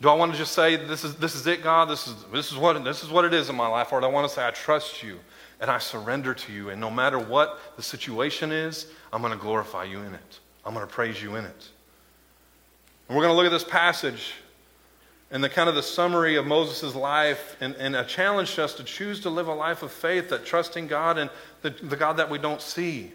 Do 0.00 0.08
I 0.08 0.14
want 0.14 0.32
to 0.32 0.38
just 0.38 0.52
say, 0.52 0.76
this 0.76 1.04
is, 1.04 1.16
this 1.16 1.34
is 1.34 1.46
it, 1.46 1.62
God? 1.62 1.90
This 1.90 2.06
is, 2.06 2.14
this, 2.32 2.52
is 2.52 2.56
what, 2.56 2.82
this 2.84 3.02
is 3.02 3.10
what 3.10 3.24
it 3.24 3.34
is 3.34 3.50
in 3.50 3.56
my 3.56 3.66
life? 3.66 3.92
Or 3.92 4.00
do 4.00 4.06
I 4.06 4.10
want 4.10 4.28
to 4.28 4.34
say, 4.34 4.46
I 4.46 4.50
trust 4.50 5.02
you 5.02 5.18
and 5.60 5.70
I 5.70 5.78
surrender 5.78 6.32
to 6.32 6.52
you. 6.52 6.70
And 6.70 6.80
no 6.80 6.90
matter 6.90 7.18
what 7.18 7.60
the 7.76 7.82
situation 7.82 8.50
is, 8.50 8.86
I'm 9.12 9.20
going 9.20 9.34
to 9.34 9.38
glorify 9.38 9.84
you 9.84 9.98
in 9.98 10.14
it. 10.14 10.40
I'm 10.64 10.72
going 10.74 10.86
to 10.86 10.92
praise 10.92 11.22
you 11.22 11.36
in 11.36 11.44
it. 11.44 11.68
And 13.08 13.16
we're 13.16 13.24
going 13.24 13.32
to 13.32 13.36
look 13.36 13.46
at 13.46 13.52
this 13.52 13.64
passage 13.64 14.34
and 15.30 15.44
the 15.44 15.48
kind 15.48 15.68
of 15.68 15.74
the 15.74 15.82
summary 15.82 16.36
of 16.36 16.46
Moses' 16.46 16.94
life 16.94 17.56
and, 17.60 17.74
and 17.76 17.94
a 17.94 18.04
challenge 18.04 18.54
to 18.54 18.64
us 18.64 18.74
to 18.74 18.84
choose 18.84 19.20
to 19.20 19.30
live 19.30 19.48
a 19.48 19.54
life 19.54 19.82
of 19.82 19.92
faith 19.92 20.30
that 20.30 20.44
trusting 20.44 20.86
God 20.86 21.18
and 21.18 21.30
the, 21.62 21.70
the 21.70 21.96
God 21.96 22.16
that 22.16 22.30
we 22.30 22.38
don't 22.38 22.62
see. 22.62 23.12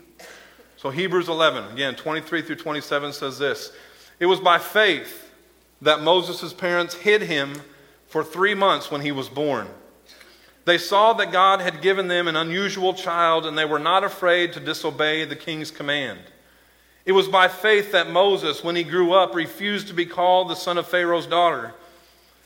So 0.86 0.92
Hebrews 0.92 1.30
11, 1.30 1.72
again, 1.72 1.96
23 1.96 2.44
through 2.44 2.58
27 2.58 3.12
says 3.12 3.40
this 3.40 3.72
It 4.20 4.28
was 4.28 4.40
by 4.40 4.60
faith 4.60 5.32
that 5.82 6.04
Moses' 6.04 6.54
parents 6.54 6.94
hid 6.94 7.24
him 7.24 7.56
for 8.06 8.24
three 8.24 8.54
months 8.54 8.92
when 8.92 9.02
he 9.02 9.12
was 9.12 9.28
born. 9.28 9.68
They 10.66 10.78
saw 10.78 11.14
that 11.14 11.32
God 11.32 11.60
had 11.60 11.82
given 11.82 12.08
them 12.08 12.28
an 12.28 12.36
unusual 12.36 12.94
child, 12.94 13.48
and 13.48 13.58
they 13.58 13.66
were 13.66 13.80
not 13.80 14.04
afraid 14.04 14.54
to 14.54 14.60
disobey 14.60 15.26
the 15.26 15.36
king's 15.36 15.72
command. 15.72 16.20
It 17.04 17.14
was 17.14 17.28
by 17.28 17.48
faith 17.48 17.92
that 17.94 18.12
Moses, 18.12 18.64
when 18.64 18.76
he 18.76 18.84
grew 18.84 19.12
up, 19.12 19.34
refused 19.34 19.88
to 19.88 19.96
be 19.96 20.06
called 20.06 20.50
the 20.50 20.56
son 20.56 20.78
of 20.78 20.88
Pharaoh's 20.88 21.26
daughter. 21.26 21.74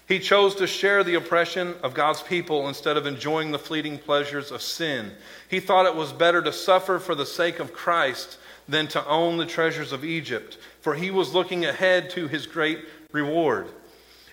He 0.09 0.17
chose 0.17 0.55
to 0.55 0.65
share 0.65 1.03
the 1.03 1.13
oppression 1.13 1.75
of 1.83 1.93
God's 1.93 2.23
people 2.23 2.67
instead 2.67 2.97
of 2.97 3.05
enjoying 3.05 3.51
the 3.51 3.59
fleeting 3.59 3.99
pleasures 3.99 4.49
of 4.49 4.63
sin. 4.63 5.11
He 5.47 5.59
thought 5.59 5.85
it 5.85 5.95
was 5.95 6.11
better 6.11 6.41
to 6.41 6.51
suffer 6.51 6.97
for 6.97 7.13
the 7.13 7.27
sake 7.27 7.59
of 7.59 7.73
Christ 7.73 8.39
than 8.67 8.87
to 8.87 9.05
own 9.05 9.37
the 9.37 9.45
treasures 9.45 9.91
of 9.91 10.03
Egypt, 10.03 10.57
for 10.81 10.95
he 10.95 11.11
was 11.11 11.35
looking 11.35 11.63
ahead 11.63 12.09
to 12.11 12.27
his 12.27 12.47
great 12.47 12.79
reward. 13.11 13.67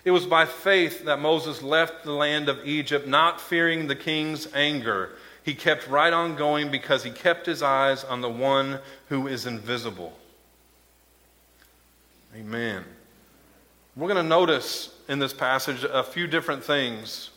It 0.03 0.09
was 0.09 0.25
by 0.25 0.45
faith 0.45 1.05
that 1.05 1.19
Moses 1.19 1.61
left 1.61 2.03
the 2.03 2.11
land 2.11 2.49
of 2.49 2.65
Egypt, 2.65 3.07
not 3.07 3.39
fearing 3.39 3.85
the 3.85 3.95
king's 3.95 4.51
anger. 4.55 5.11
He 5.43 5.53
kept 5.53 5.87
right 5.87 6.11
on 6.11 6.35
going 6.35 6.71
because 6.71 7.03
he 7.03 7.11
kept 7.11 7.45
his 7.45 7.61
eyes 7.61 8.03
on 8.03 8.21
the 8.21 8.29
one 8.29 8.79
who 9.09 9.27
is 9.27 9.45
invisible. 9.45 10.17
Amen. 12.35 12.83
We're 13.95 14.07
going 14.07 14.23
to 14.23 14.27
notice 14.27 14.96
in 15.07 15.19
this 15.19 15.33
passage 15.33 15.83
a 15.83 16.03
few 16.03 16.27
different 16.27 16.63
things 16.63 17.29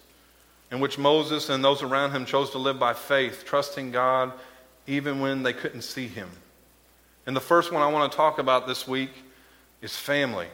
in 0.71 0.81
which 0.81 0.99
Moses 0.99 1.49
and 1.49 1.65
those 1.65 1.83
around 1.83 2.13
him 2.13 2.25
chose 2.25 2.51
to 2.51 2.59
live 2.59 2.79
by 2.79 2.95
faith, 2.95 3.45
trusting 3.45 3.91
God 3.91 4.33
even 4.87 5.21
when 5.21 5.43
they 5.43 5.53
couldn't 5.53 5.83
see 5.83 6.07
him. 6.07 6.29
And 7.27 7.37
the 7.37 7.41
first 7.41 7.73
one 7.73 7.83
I 7.83 7.89
want 7.89 8.11
to 8.11 8.17
talk 8.17 8.39
about 8.39 8.67
this 8.67 8.89
week 8.89 9.11
is 9.83 9.97
family. 9.97 10.49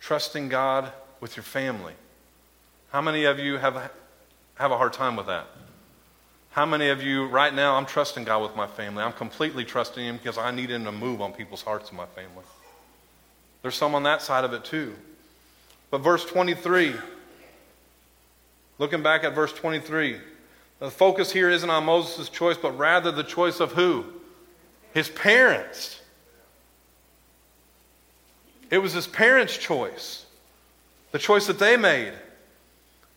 Trusting 0.00 0.48
God 0.48 0.92
with 1.20 1.36
your 1.36 1.44
family. 1.44 1.94
How 2.92 3.00
many 3.00 3.24
of 3.24 3.38
you 3.38 3.56
have, 3.56 3.90
have 4.54 4.70
a 4.70 4.76
hard 4.76 4.92
time 4.92 5.16
with 5.16 5.26
that? 5.26 5.46
How 6.50 6.64
many 6.64 6.88
of 6.88 7.02
you, 7.02 7.26
right 7.26 7.52
now, 7.52 7.74
I'm 7.76 7.84
trusting 7.84 8.24
God 8.24 8.42
with 8.42 8.56
my 8.56 8.66
family. 8.66 9.02
I'm 9.02 9.12
completely 9.12 9.64
trusting 9.64 10.02
Him 10.02 10.16
because 10.16 10.38
I 10.38 10.50
need 10.50 10.70
Him 10.70 10.84
to 10.84 10.92
move 10.92 11.20
on 11.20 11.34
people's 11.34 11.60
hearts 11.60 11.90
in 11.90 11.96
my 11.98 12.06
family. 12.06 12.44
There's 13.60 13.74
some 13.74 13.94
on 13.94 14.04
that 14.04 14.22
side 14.22 14.44
of 14.44 14.54
it 14.54 14.64
too. 14.64 14.94
But 15.90 15.98
verse 15.98 16.24
23, 16.24 16.94
looking 18.78 19.02
back 19.02 19.24
at 19.24 19.34
verse 19.34 19.52
23, 19.52 20.18
The 20.80 20.90
focus 20.90 21.32
here 21.32 21.50
isn't 21.50 21.70
on 21.70 21.84
Moses' 21.84 22.28
choice, 22.28 22.56
but 22.56 22.76
rather 22.76 23.12
the 23.12 23.22
choice 23.22 23.60
of 23.60 23.72
who? 23.72 24.04
His 24.92 25.08
parents. 25.08 26.00
It 28.70 28.78
was 28.78 28.92
his 28.92 29.06
parents' 29.06 29.56
choice, 29.56 30.26
the 31.12 31.18
choice 31.18 31.46
that 31.46 31.58
they 31.58 31.76
made. 31.76 32.12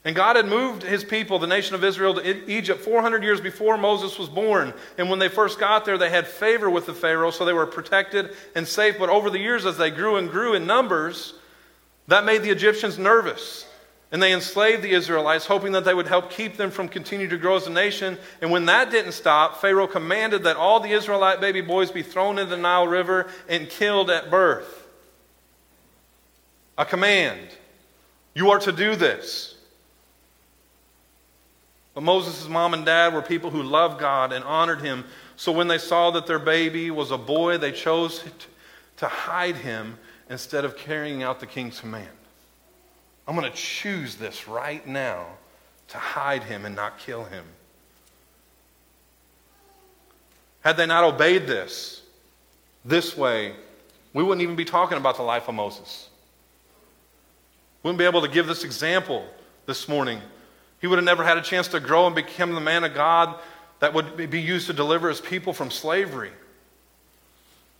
And 0.06 0.16
God 0.16 0.38
had 0.38 0.46
moved 0.46 0.84
his 0.84 1.04
people, 1.04 1.40
the 1.40 1.48
nation 1.48 1.76
of 1.76 1.84
Israel, 1.84 2.14
to 2.16 2.52
Egypt 2.52 2.80
400 2.80 3.22
years 3.22 3.42
before 3.42 3.78
Moses 3.78 4.18
was 4.18 4.30
born. 4.30 4.74
And 4.98 5.10
when 5.10 5.20
they 5.20 5.28
first 5.28 5.60
got 5.60 5.84
there, 5.84 5.98
they 5.98 6.10
had 6.10 6.26
favor 6.26 6.70
with 6.70 6.86
the 6.86 6.94
Pharaoh, 6.94 7.32
so 7.32 7.44
they 7.44 7.52
were 7.52 7.66
protected 7.66 8.34
and 8.56 8.66
safe. 8.66 8.98
But 8.98 9.10
over 9.10 9.30
the 9.30 9.40
years, 9.40 9.66
as 9.66 9.78
they 9.78 9.90
grew 9.90 10.16
and 10.16 10.30
grew 10.30 10.54
in 10.54 10.66
numbers, 10.66 11.34
that 12.10 12.26
made 12.26 12.44
the 12.44 12.50
Egyptians 12.50 12.98
nervous. 12.98 13.66
And 14.12 14.22
they 14.22 14.34
enslaved 14.34 14.82
the 14.82 14.92
Israelites, 14.92 15.46
hoping 15.46 15.74
that 15.74 15.86
they 15.86 15.94
would 15.94 16.08
help 16.08 16.32
keep 16.32 16.58
them 16.58 16.72
from 16.72 16.90
continuing 16.90 17.30
to 17.30 17.38
grow 17.38 17.58
as 17.58 17.68
a 17.68 17.70
nation. 17.70 18.18
And 18.42 18.50
when 18.50 18.66
that 18.66 18.90
didn't 18.90 19.12
stop, 19.12 19.62
Pharaoh 19.62 19.86
commanded 19.86 20.44
that 20.44 20.56
all 20.56 20.80
the 20.80 20.92
Israelite 20.92 21.40
baby 21.40 21.62
boys 21.62 21.92
be 21.92 22.02
thrown 22.02 22.40
into 22.40 22.50
the 22.50 22.58
Nile 22.58 22.88
River 22.88 23.30
and 23.48 23.70
killed 23.70 24.10
at 24.10 24.32
birth. 24.32 24.88
A 26.76 26.86
command. 26.86 27.50
You 28.34 28.50
are 28.50 28.60
to 28.60 28.72
do 28.72 28.96
this. 28.96 29.56
But 31.94 32.02
Moses' 32.02 32.48
mom 32.48 32.74
and 32.74 32.86
dad 32.86 33.14
were 33.14 33.22
people 33.22 33.52
who 33.52 33.62
loved 33.62 34.00
God 34.00 34.34
and 34.34 34.44
honored 34.44 34.82
him. 34.82 35.06
So 35.36 35.52
when 35.52 35.68
they 35.68 35.78
saw 35.78 36.10
that 36.12 36.26
their 36.26 36.40
baby 36.40 36.90
was 36.90 37.12
a 37.12 37.18
boy, 37.18 37.60
they 37.60 37.72
chose 37.72 38.24
to 38.98 39.08
hide 39.08 39.58
him 39.58 40.00
instead 40.30 40.64
of 40.64 40.78
carrying 40.78 41.24
out 41.24 41.40
the 41.40 41.48
king's 41.48 41.80
command. 41.80 42.08
I'm 43.28 43.36
going 43.36 43.50
to 43.50 43.58
choose 43.58 44.16
this 44.16 44.48
right 44.48 44.86
now 44.88 45.26
to 45.90 45.98
hide 45.98 46.44
him 46.44 46.66
and 46.66 46.76
not 46.76 47.00
kill 47.00 47.26
him. 47.26 47.44
Had 50.62 50.78
they 50.78 50.86
not 50.86 51.04
obeyed 51.04 51.48
this, 51.48 52.02
this 52.86 53.18
way, 53.18 53.54
we 54.14 54.24
wouldn't 54.24 54.42
even 54.42 54.56
be 54.56 54.66
talking 54.66 54.98
about 54.98 55.18
the 55.18 55.24
life 55.24 55.48
of 55.48 55.56
Moses. 55.56 56.10
Wouldn't 57.84 58.00
be 58.00 58.06
able 58.06 58.22
to 58.22 58.28
give 58.28 58.48
this 58.48 58.64
example 58.64 59.26
this 59.66 59.88
morning. 59.88 60.22
He 60.82 60.88
would 60.88 60.98
have 60.98 61.06
never 61.06 61.24
had 61.24 61.38
a 61.38 61.42
chance 61.42 61.68
to 61.70 61.80
grow 61.80 62.08
and 62.08 62.16
become 62.16 62.54
the 62.54 62.62
man 62.62 62.84
of 62.84 62.94
God 62.94 63.40
that 63.80 63.94
would 63.94 64.30
be 64.30 64.42
used 64.42 64.68
to 64.68 64.74
deliver 64.74 65.08
his 65.10 65.22
people 65.22 65.54
from 65.54 65.72
slavery. 65.72 66.32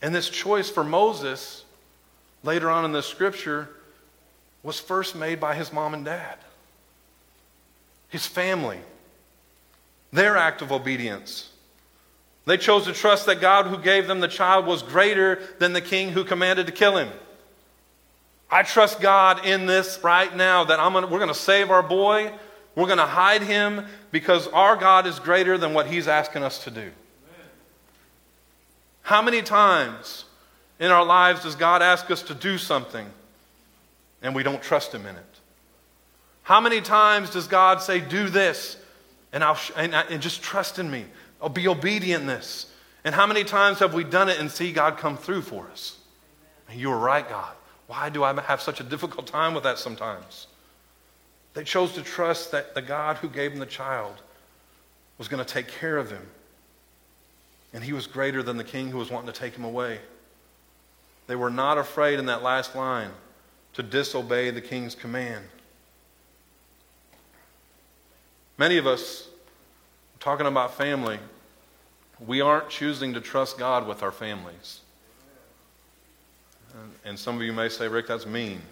And 0.02 0.16
this 0.16 0.30
choice 0.30 0.70
for 0.70 0.84
Moses, 0.84 1.66
later 2.44 2.70
on 2.70 2.86
in 2.86 2.92
the 2.92 3.04
scripture, 3.04 3.70
was 4.64 4.80
first 4.80 5.16
made 5.16 5.40
by 5.40 5.56
his 5.56 5.72
mom 5.72 5.94
and 5.94 6.06
dad, 6.06 6.38
his 8.10 8.26
family, 8.26 8.80
their 10.12 10.38
act 10.38 10.62
of 10.62 10.72
obedience. 10.72 11.52
They 12.46 12.58
chose 12.58 12.86
to 12.86 12.94
trust 12.94 13.26
that 13.28 13.42
God 13.42 13.68
who 13.68 13.78
gave 13.78 14.08
them 14.08 14.20
the 14.20 14.28
child 14.28 14.66
was 14.66 14.82
greater 14.82 15.40
than 15.60 15.74
the 15.74 15.82
king 15.82 16.10
who 16.10 16.24
commanded 16.24 16.66
to 16.66 16.74
kill 16.74 16.98
him. 16.98 17.10
I 18.50 18.64
trust 18.64 19.00
God 19.00 19.46
in 19.46 19.68
this 19.68 20.00
right 20.04 20.36
now 20.36 20.64
that 20.64 20.78
gonna, 20.78 21.08
we're 21.08 21.20
going 21.20 21.28
to 21.28 21.36
save 21.36 21.70
our 21.70 21.84
boy. 21.84 22.32
We're 22.76 22.88
going 22.88 22.98
to 22.98 23.06
hide 23.06 23.44
him 23.44 23.86
because 24.12 24.48
our 24.48 24.76
God 24.76 25.06
is 25.06 25.20
greater 25.20 25.58
than 25.58 25.74
what 25.74 25.86
he's 25.86 26.08
asking 26.08 26.44
us 26.44 26.64
to 26.64 26.72
do. 26.72 26.80
Amen. 26.80 26.94
How 29.04 29.22
many 29.22 29.44
times 29.44 30.26
in 30.80 30.92
our 30.92 31.06
lives 31.06 31.44
does 31.44 31.56
God 31.56 31.82
ask 31.82 32.10
us 32.10 32.24
to 32.24 32.34
do 32.34 32.58
something 32.58 33.08
and 34.22 34.34
we 34.34 34.44
don't 34.44 34.62
trust 34.62 34.94
Him 34.94 35.06
in 35.06 35.16
it? 35.16 35.40
How 36.44 36.60
many 36.60 36.82
times 36.82 37.30
does 37.30 37.48
God 37.48 37.82
say, 37.82 38.00
Do 38.00 38.30
this, 38.30 38.78
and, 39.32 39.44
I'll 39.44 39.56
sh- 39.56 39.72
and, 39.76 39.94
and 39.94 40.22
just 40.22 40.42
trust 40.42 40.80
in 40.80 40.90
me? 40.90 41.06
I'll 41.42 41.50
be 41.50 41.68
obedient 41.68 42.22
in 42.22 42.28
this. 42.28 42.72
And 43.04 43.16
how 43.16 43.28
many 43.28 43.44
times 43.44 43.80
have 43.80 43.94
we 43.94 44.04
done 44.04 44.30
it 44.30 44.40
and 44.40 44.50
see 44.52 44.72
God 44.72 44.98
come 44.98 45.16
through 45.16 45.44
for 45.44 45.68
us? 45.70 45.98
You 46.74 46.92
are 46.92 46.98
right, 46.98 47.28
God. 47.28 47.54
Why 47.88 48.10
do 48.10 48.24
I 48.24 48.40
have 48.42 48.62
such 48.62 48.80
a 48.80 48.84
difficult 48.84 49.26
time 49.26 49.54
with 49.54 49.64
that 49.64 49.80
sometimes? 49.80 50.48
They 51.54 51.64
chose 51.64 51.94
to 51.94 52.02
trust 52.02 52.52
that 52.52 52.76
the 52.76 52.82
God 52.82 53.18
who 53.18 53.30
gave 53.30 53.52
them 53.52 53.60
the 53.60 53.66
child 53.66 54.22
was 55.18 55.28
going 55.28 55.44
to 55.44 55.54
take 55.54 55.68
care 55.68 55.98
of 55.98 56.12
him. 56.12 56.26
And 57.74 57.84
he 57.84 57.94
was 57.94 58.08
greater 58.08 58.44
than 58.44 58.58
the 58.58 58.64
king 58.64 58.90
who 58.90 58.98
was 58.98 59.10
wanting 59.10 59.32
to 59.32 59.40
take 59.40 59.56
him 59.56 59.64
away. 59.64 60.00
They 61.30 61.36
were 61.36 61.52
not 61.52 61.78
afraid 61.78 62.18
in 62.18 62.26
that 62.26 62.42
last 62.42 62.76
line 62.76 63.12
to 63.74 63.84
disobey 63.84 64.50
the 64.50 64.62
king's 64.62 64.96
command. 64.96 65.46
Many 68.58 68.80
of 68.80 68.88
us, 68.88 69.28
talking 70.20 70.48
about 70.48 70.74
family, 70.74 71.20
we 72.26 72.42
aren't 72.42 72.70
choosing 72.70 73.14
to 73.14 73.22
trust 73.22 73.60
God 73.60 73.86
with 73.86 74.02
our 74.02 74.12
families. 74.12 74.80
And 77.06 77.18
some 77.20 77.36
of 77.36 77.44
you 77.44 77.54
may 77.54 77.70
say, 77.70 77.88
Rick, 77.88 78.08
that's 78.08 78.26
mean. 78.26 78.64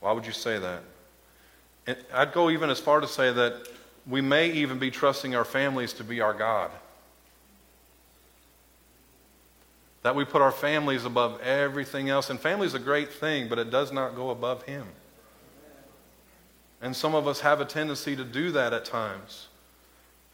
Why 0.00 0.10
would 0.10 0.26
you 0.26 0.32
say 0.32 0.58
that? 0.58 0.82
And 1.86 1.96
I'd 2.12 2.32
go 2.32 2.50
even 2.50 2.68
as 2.68 2.80
far 2.80 3.00
to 3.00 3.06
say 3.06 3.32
that 3.32 3.68
we 4.08 4.20
may 4.20 4.50
even 4.50 4.80
be 4.80 4.90
trusting 4.90 5.36
our 5.36 5.44
families 5.44 5.92
to 5.92 6.02
be 6.02 6.20
our 6.20 6.34
God. 6.34 6.72
That 10.06 10.14
we 10.14 10.24
put 10.24 10.40
our 10.40 10.52
families 10.52 11.04
above 11.04 11.40
everything 11.40 12.10
else. 12.10 12.30
And 12.30 12.38
family 12.38 12.68
is 12.68 12.74
a 12.74 12.78
great 12.78 13.12
thing, 13.12 13.48
but 13.48 13.58
it 13.58 13.72
does 13.72 13.90
not 13.90 14.14
go 14.14 14.30
above 14.30 14.62
Him. 14.62 14.86
And 16.80 16.94
some 16.94 17.16
of 17.16 17.26
us 17.26 17.40
have 17.40 17.60
a 17.60 17.64
tendency 17.64 18.14
to 18.14 18.22
do 18.22 18.52
that 18.52 18.72
at 18.72 18.84
times. 18.84 19.48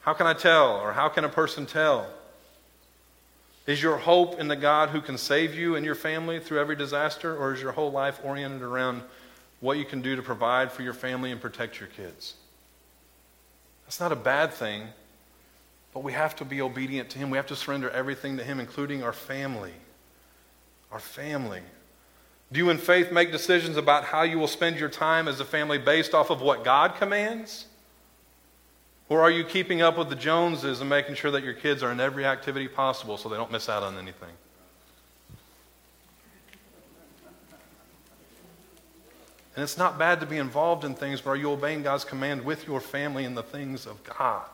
How 0.03 0.13
can 0.13 0.27
I 0.27 0.35
tell, 0.35 0.77
or 0.77 0.93
how 0.93 1.09
can 1.09 1.25
a 1.25 1.29
person 1.31 1.65
tell? 1.65 2.07
Is 3.67 3.83
your 3.83 3.97
hope 3.97 4.39
in 4.39 4.49
the 4.49 4.57
God 4.57 4.91
who 4.91 5.01
can 5.01 5.17
save 5.17 5.55
you 5.55 5.75
and 5.75 5.87
your 5.87 5.95
family 5.95 6.39
through 6.39 6.61
every 6.61 6.77
disaster, 6.77 7.35
or 7.35 7.55
is 7.55 7.63
your 7.63 7.73
whole 7.73 7.91
life 7.91 8.21
oriented 8.23 8.61
around 8.61 9.01
what 9.61 9.79
you 9.79 9.87
can 9.87 10.03
do 10.03 10.17
to 10.17 10.23
provide 10.23 10.71
for 10.71 10.83
your 10.83 10.93
family 10.93 11.33
and 11.33 11.41
protect 11.41 11.81
your 11.81 11.89
kids? 11.89 12.35
That's 13.87 14.01
not 14.01 14.13
a 14.13 14.17
bad 14.17 14.53
thing. 14.53 14.89
But 15.93 16.03
we 16.03 16.13
have 16.13 16.35
to 16.37 16.45
be 16.45 16.63
obedient 16.63 17.11
to 17.11 17.19
Him. 17.19 17.31
We 17.31 17.37
have 17.37 17.47
to 17.49 17.57
surrender 17.57 17.91
everything 17.91 18.37
to 18.39 18.45
Him, 18.45 18.61
including 18.61 19.03
our 19.03 19.13
family. 19.13 19.73
Our 20.91 20.99
family. 20.99 21.61
Do 22.51 22.59
you, 22.59 22.71
in 22.71 22.79
faith, 22.79 23.13
make 23.13 23.33
decisions 23.33 23.77
about 23.77 24.05
how 24.05 24.23
you 24.23 24.39
will 24.39 24.49
spend 24.49 24.79
your 24.79 24.89
time 24.89 25.27
as 25.27 25.41
a 25.41 25.45
family 25.45 25.79
based 25.79 26.15
off 26.15 26.31
of 26.31 26.41
what 26.41 26.65
God 26.65 26.97
commands? 26.97 27.67
Or 29.09 29.21
are 29.21 29.31
you 29.31 29.45
keeping 29.45 29.83
up 29.83 29.99
with 29.99 30.09
the 30.09 30.17
Joneses 30.17 30.81
and 30.81 30.89
making 30.89 31.15
sure 31.17 31.31
that 31.31 31.43
your 31.43 31.55
kids 31.55 31.83
are 31.83 31.93
in 31.93 32.01
every 32.01 32.25
activity 32.25 32.69
possible 32.69 33.17
so 33.17 33.29
they 33.29 33.37
don't 33.37 33.53
miss 33.53 33.69
out 33.69 33.83
on 33.83 33.99
anything? 33.99 34.31
And 39.55 39.63
it's 39.63 39.77
not 39.77 39.99
bad 39.99 40.21
to 40.21 40.27
be 40.27 40.39
involved 40.39 40.85
in 40.85 40.95
things, 40.95 41.21
but 41.21 41.31
are 41.31 41.37
you 41.37 41.51
obeying 41.51 41.83
God's 41.83 42.05
command 42.05 42.43
with 42.43 42.67
your 42.67 42.81
family 42.81 43.25
in 43.25 43.35
the 43.35 43.43
things 43.43 43.87
of 43.87 44.03
God? 44.05 44.47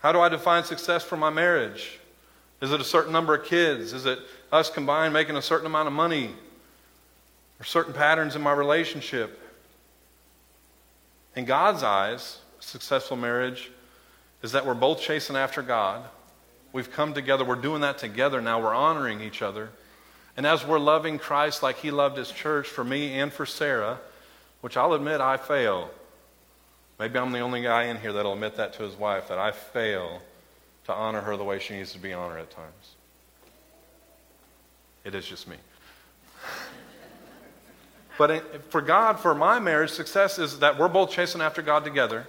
How 0.00 0.12
do 0.12 0.20
I 0.20 0.28
define 0.28 0.64
success 0.64 1.02
for 1.02 1.16
my 1.16 1.30
marriage? 1.30 1.98
Is 2.60 2.72
it 2.72 2.80
a 2.80 2.84
certain 2.84 3.12
number 3.12 3.34
of 3.34 3.44
kids? 3.44 3.92
Is 3.92 4.06
it 4.06 4.18
us 4.50 4.70
combined 4.70 5.12
making 5.12 5.36
a 5.36 5.42
certain 5.42 5.66
amount 5.66 5.88
of 5.88 5.92
money? 5.92 6.30
Or 7.60 7.64
certain 7.64 7.92
patterns 7.92 8.36
in 8.36 8.42
my 8.42 8.52
relationship? 8.52 9.40
In 11.34 11.44
God's 11.44 11.82
eyes, 11.82 12.38
successful 12.60 13.16
marriage 13.16 13.70
is 14.42 14.52
that 14.52 14.66
we're 14.66 14.74
both 14.74 15.00
chasing 15.00 15.36
after 15.36 15.62
God. 15.62 16.04
We've 16.72 16.90
come 16.90 17.14
together. 17.14 17.44
We're 17.44 17.56
doing 17.56 17.80
that 17.80 17.98
together 17.98 18.40
now. 18.40 18.60
We're 18.60 18.74
honoring 18.74 19.20
each 19.20 19.42
other. 19.42 19.70
And 20.36 20.46
as 20.46 20.64
we're 20.64 20.78
loving 20.78 21.18
Christ 21.18 21.62
like 21.62 21.78
He 21.78 21.90
loved 21.90 22.16
His 22.16 22.30
church 22.30 22.68
for 22.68 22.84
me 22.84 23.18
and 23.18 23.32
for 23.32 23.46
Sarah, 23.46 23.98
which 24.60 24.76
I'll 24.76 24.92
admit 24.92 25.20
I 25.20 25.36
fail, 25.36 25.90
Maybe 26.98 27.18
I'm 27.18 27.30
the 27.32 27.40
only 27.40 27.62
guy 27.62 27.84
in 27.84 27.96
here 27.98 28.12
that'll 28.12 28.32
admit 28.32 28.56
that 28.56 28.72
to 28.74 28.82
his 28.82 28.96
wife, 28.96 29.28
that 29.28 29.38
I 29.38 29.52
fail 29.52 30.20
to 30.86 30.92
honor 30.92 31.20
her 31.20 31.36
the 31.36 31.44
way 31.44 31.58
she 31.58 31.74
needs 31.74 31.92
to 31.92 31.98
be 31.98 32.12
honored 32.12 32.40
at 32.40 32.50
times. 32.50 32.94
It 35.04 35.14
is 35.14 35.24
just 35.24 35.46
me. 35.46 35.56
But 38.18 38.70
for 38.70 38.80
God, 38.80 39.20
for 39.20 39.32
my 39.32 39.60
marriage, 39.60 39.90
success 39.90 40.40
is 40.40 40.58
that 40.58 40.76
we're 40.76 40.88
both 40.88 41.10
chasing 41.10 41.40
after 41.40 41.62
God 41.62 41.84
together, 41.84 42.26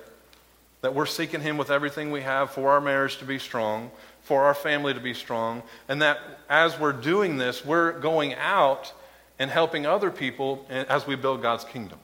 that 0.82 0.94
we're 0.94 1.08
seeking 1.08 1.42
Him 1.42 1.58
with 1.58 1.72
everything 1.72 2.12
we 2.12 2.22
have 2.22 2.52
for 2.52 2.70
our 2.70 2.80
marriage 2.80 3.18
to 3.18 3.26
be 3.26 3.40
strong, 3.40 3.90
for 4.22 4.44
our 4.44 4.54
family 4.54 4.94
to 4.94 5.00
be 5.00 5.16
strong, 5.16 5.64
and 5.88 6.02
that 6.04 6.20
as 6.48 6.80
we're 6.80 6.94
doing 6.94 7.38
this, 7.38 7.66
we're 7.66 8.00
going 8.00 8.36
out 8.36 8.94
and 9.40 9.50
helping 9.50 9.88
other 9.88 10.12
people 10.12 10.66
as 10.70 11.08
we 11.08 11.16
build 11.16 11.42
God's 11.42 11.64
kingdom. 11.64 11.98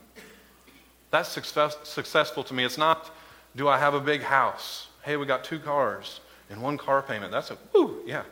That's 1.16 1.30
success, 1.30 1.78
successful 1.84 2.44
to 2.44 2.54
me. 2.54 2.66
It's 2.66 2.78
not, 2.78 3.10
do 3.56 3.70
I 3.70 3.78
have 3.78 3.94
a 3.94 4.02
big 4.02 4.22
house? 4.22 4.88
Hey, 5.02 5.16
we 5.16 5.26
got 5.26 5.46
two 5.46 5.60
cars 5.60 6.20
and 6.50 6.62
one 6.62 6.78
car 6.78 7.02
payment. 7.02 7.32
That's 7.32 7.52
a, 7.52 7.58
woo, 7.74 8.02
yeah. 8.06 8.24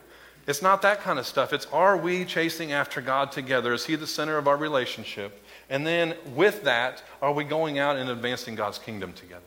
It's 0.48 0.62
not 0.62 0.82
that 0.82 1.00
kind 1.00 1.18
of 1.18 1.26
stuff. 1.26 1.54
It's 1.54 1.66
are 1.68 1.96
we 1.96 2.26
chasing 2.26 2.74
after 2.74 3.00
God 3.00 3.32
together? 3.32 3.74
Is 3.74 3.86
He 3.86 3.96
the 3.96 4.06
center 4.06 4.38
of 4.38 4.50
our 4.50 4.58
relationship? 4.58 5.42
And 5.70 5.88
then 5.88 6.16
with 6.36 6.66
that, 6.66 7.02
are 7.22 7.32
we 7.32 7.46
going 7.46 7.80
out 7.80 7.96
and 7.96 8.10
advancing 8.10 8.54
God's 8.54 8.80
kingdom 8.80 9.14
together? 9.14 9.42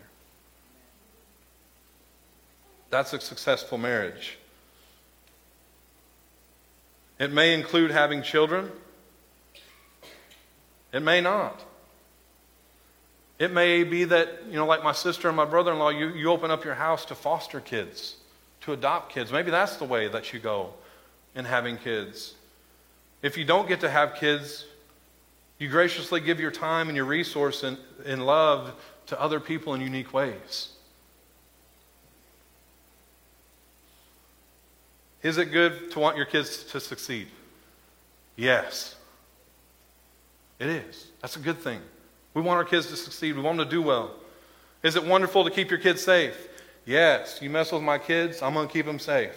That's 2.89 3.13
a 3.13 3.21
successful 3.21 3.77
marriage. 3.77 4.39
It 7.19 7.35
may 7.35 7.53
include 7.53 7.91
having 7.91 8.23
children. 8.23 8.73
It 10.91 11.01
may 11.01 11.21
not. 11.21 11.66
It 13.39 13.53
may 13.53 13.85
be 13.85 14.05
that, 14.05 14.45
you 14.47 14.55
know, 14.55 14.67
like 14.67 14.83
my 14.83 14.93
sister 14.93 15.29
and 15.29 15.37
my 15.37 15.45
brother 15.45 15.73
in 15.73 15.79
law, 15.79 15.91
you, 15.91 16.09
you 16.09 16.31
open 16.31 16.51
up 16.51 16.65
your 16.65 16.75
house 16.75 17.05
to 17.07 17.15
foster 17.15 17.61
kids, 17.61 18.17
to 18.63 18.73
adopt 18.73 19.13
kids. 19.13 19.31
Maybe 19.31 19.51
that's 19.51 19.77
the 19.77 19.85
way 19.85 20.09
that 20.09 20.33
you 20.33 20.39
go 20.39 20.73
in 21.35 21.45
having 21.45 21.77
kids. 21.77 22.35
If 23.23 23.37
you 23.37 23.45
don't 23.45 23.69
get 23.69 23.81
to 23.81 23.91
have 23.91 24.15
kids, 24.15 24.65
you 25.59 25.69
graciously 25.69 26.21
give 26.21 26.41
your 26.41 26.51
time 26.51 26.89
and 26.89 26.97
your 26.97 27.05
resource 27.05 27.63
and, 27.63 27.77
and 28.05 28.25
love 28.25 28.73
to 29.07 29.21
other 29.21 29.41
people 29.41 29.75
in 29.75 29.81
unique 29.81 30.15
ways. 30.15 30.71
Is 35.23 35.39
it 35.39 35.47
good 35.47 35.91
to 35.91 35.99
want 35.99 36.17
your 36.17 36.27
kids 36.27 36.65
to 36.65 36.81
succeed? 36.81 37.29
Yes. 38.37 38.95
It 40.59 40.69
is. 40.69 41.09
That's 41.21 41.37
a 41.37 41.41
good 41.41 41.59
thing. 41.59 41.81
We 42.37 42.43
want 42.43 42.59
our 42.59 42.67
kids 42.67 42.89
to 42.89 42.97
succeed. 42.97 43.35
We 43.35 43.41
want 43.41 43.57
them 43.57 43.67
to 43.67 43.71
do 43.71 43.81
well. 43.81 44.11
Is 44.83 44.95
it 44.95 45.03
wonderful 45.03 45.45
to 45.45 45.51
keep 45.51 45.71
your 45.71 45.79
kids 45.79 46.03
safe? 46.03 46.37
Yes. 46.85 47.39
You 47.41 47.49
mess 47.49 47.73
with 47.73 47.81
my 47.81 47.97
kids, 47.97 48.43
I'm 48.43 48.53
going 48.53 48.69
to 48.69 48.73
keep 48.73 48.85
them 48.85 48.99
safe. 48.99 49.33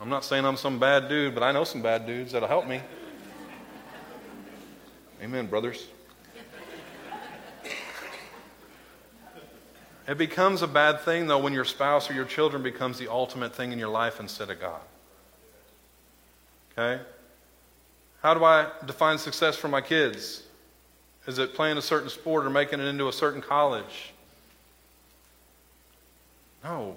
I'm 0.00 0.08
not 0.08 0.24
saying 0.24 0.46
I'm 0.46 0.56
some 0.56 0.78
bad 0.78 1.10
dude, 1.10 1.34
but 1.34 1.42
I 1.42 1.52
know 1.52 1.64
some 1.64 1.82
bad 1.82 2.06
dudes 2.06 2.32
that'll 2.32 2.48
help 2.48 2.66
me. 2.66 2.80
Amen, 5.22 5.48
brothers. 5.48 5.86
It 10.08 10.16
becomes 10.16 10.62
a 10.62 10.66
bad 10.66 11.02
thing, 11.02 11.26
though, 11.26 11.40
when 11.40 11.52
your 11.52 11.66
spouse 11.66 12.08
or 12.08 12.14
your 12.14 12.24
children 12.24 12.62
becomes 12.62 12.98
the 12.98 13.08
ultimate 13.08 13.54
thing 13.54 13.70
in 13.70 13.78
your 13.78 13.90
life 13.90 14.18
instead 14.18 14.48
of 14.48 14.58
God. 14.58 14.80
Okay? 16.72 17.02
How 18.22 18.32
do 18.32 18.44
I 18.44 18.70
define 18.86 19.18
success 19.18 19.56
for 19.56 19.68
my 19.68 19.82
kids? 19.82 20.44
Is 21.30 21.38
it 21.38 21.54
playing 21.54 21.78
a 21.78 21.82
certain 21.82 22.08
sport 22.08 22.44
or 22.44 22.50
making 22.50 22.80
it 22.80 22.86
into 22.86 23.06
a 23.06 23.12
certain 23.12 23.40
college? 23.40 24.12
No. 26.64 26.96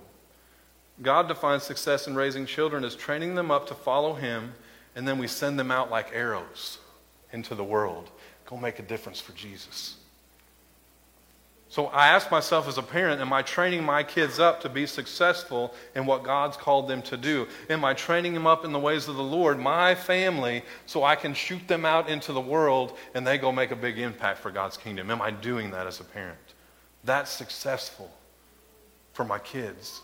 God 1.04 1.28
defines 1.28 1.62
success 1.62 2.08
in 2.08 2.16
raising 2.16 2.48
children 2.48 2.84
as 2.84 2.96
training 2.96 3.36
them 3.36 3.52
up 3.52 3.68
to 3.68 3.76
follow 3.76 4.16
Him, 4.16 4.54
and 4.96 5.08
then 5.08 5.20
we 5.20 5.28
send 5.28 5.60
them 5.60 5.70
out 5.70 5.92
like 5.92 6.10
arrows 6.16 6.80
into 7.32 7.54
the 7.54 7.64
world. 7.64 8.10
Go 8.48 8.58
make 8.58 8.80
a 8.80 8.82
difference 8.82 9.22
for 9.22 9.34
Jesus. 9.34 9.98
So 11.74 11.88
I 11.88 12.10
ask 12.10 12.30
myself 12.30 12.68
as 12.68 12.78
a 12.78 12.84
parent, 12.84 13.20
am 13.20 13.34
I 13.34 13.42
training 13.42 13.84
my 13.84 14.04
kids 14.04 14.38
up 14.38 14.62
to 14.62 14.70
be 14.70 14.86
successful 14.86 15.74
in 15.96 16.06
what 16.06 16.22
God's 16.22 16.56
called 16.56 16.88
them 16.88 17.02
to 17.02 17.18
do? 17.18 17.48
Am 17.68 17.84
I 17.84 17.96
training 17.96 18.36
them 18.36 18.46
up 18.46 18.64
in 18.64 18.72
the 18.72 18.78
ways 18.78 19.08
of 19.08 19.16
the 19.16 19.24
Lord, 19.24 19.58
my 19.58 19.96
family, 19.96 20.62
so 20.86 21.04
I 21.04 21.16
can 21.16 21.34
shoot 21.34 21.68
them 21.68 21.84
out 21.84 22.10
into 22.10 22.32
the 22.32 22.40
world 22.40 22.96
and 23.16 23.26
they 23.26 23.40
go 23.40 23.52
make 23.52 23.72
a 23.72 23.76
big 23.76 23.98
impact 23.98 24.38
for 24.38 24.52
God's 24.52 24.78
kingdom? 24.78 25.10
Am 25.10 25.20
I 25.20 25.32
doing 25.32 25.72
that 25.72 25.88
as 25.88 26.00
a 26.00 26.04
parent? 26.04 26.38
That's 27.06 27.32
successful 27.32 28.12
for 29.14 29.26
my 29.26 29.40
kids. 29.40 30.02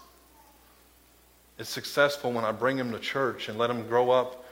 It's 1.60 1.70
successful 1.70 2.32
when 2.32 2.46
I 2.46 2.52
bring 2.52 2.78
them 2.78 2.92
to 2.94 3.00
church 3.00 3.48
and 3.48 3.60
let 3.60 3.68
them 3.68 3.88
grow 3.88 4.10
up. 4.10 4.44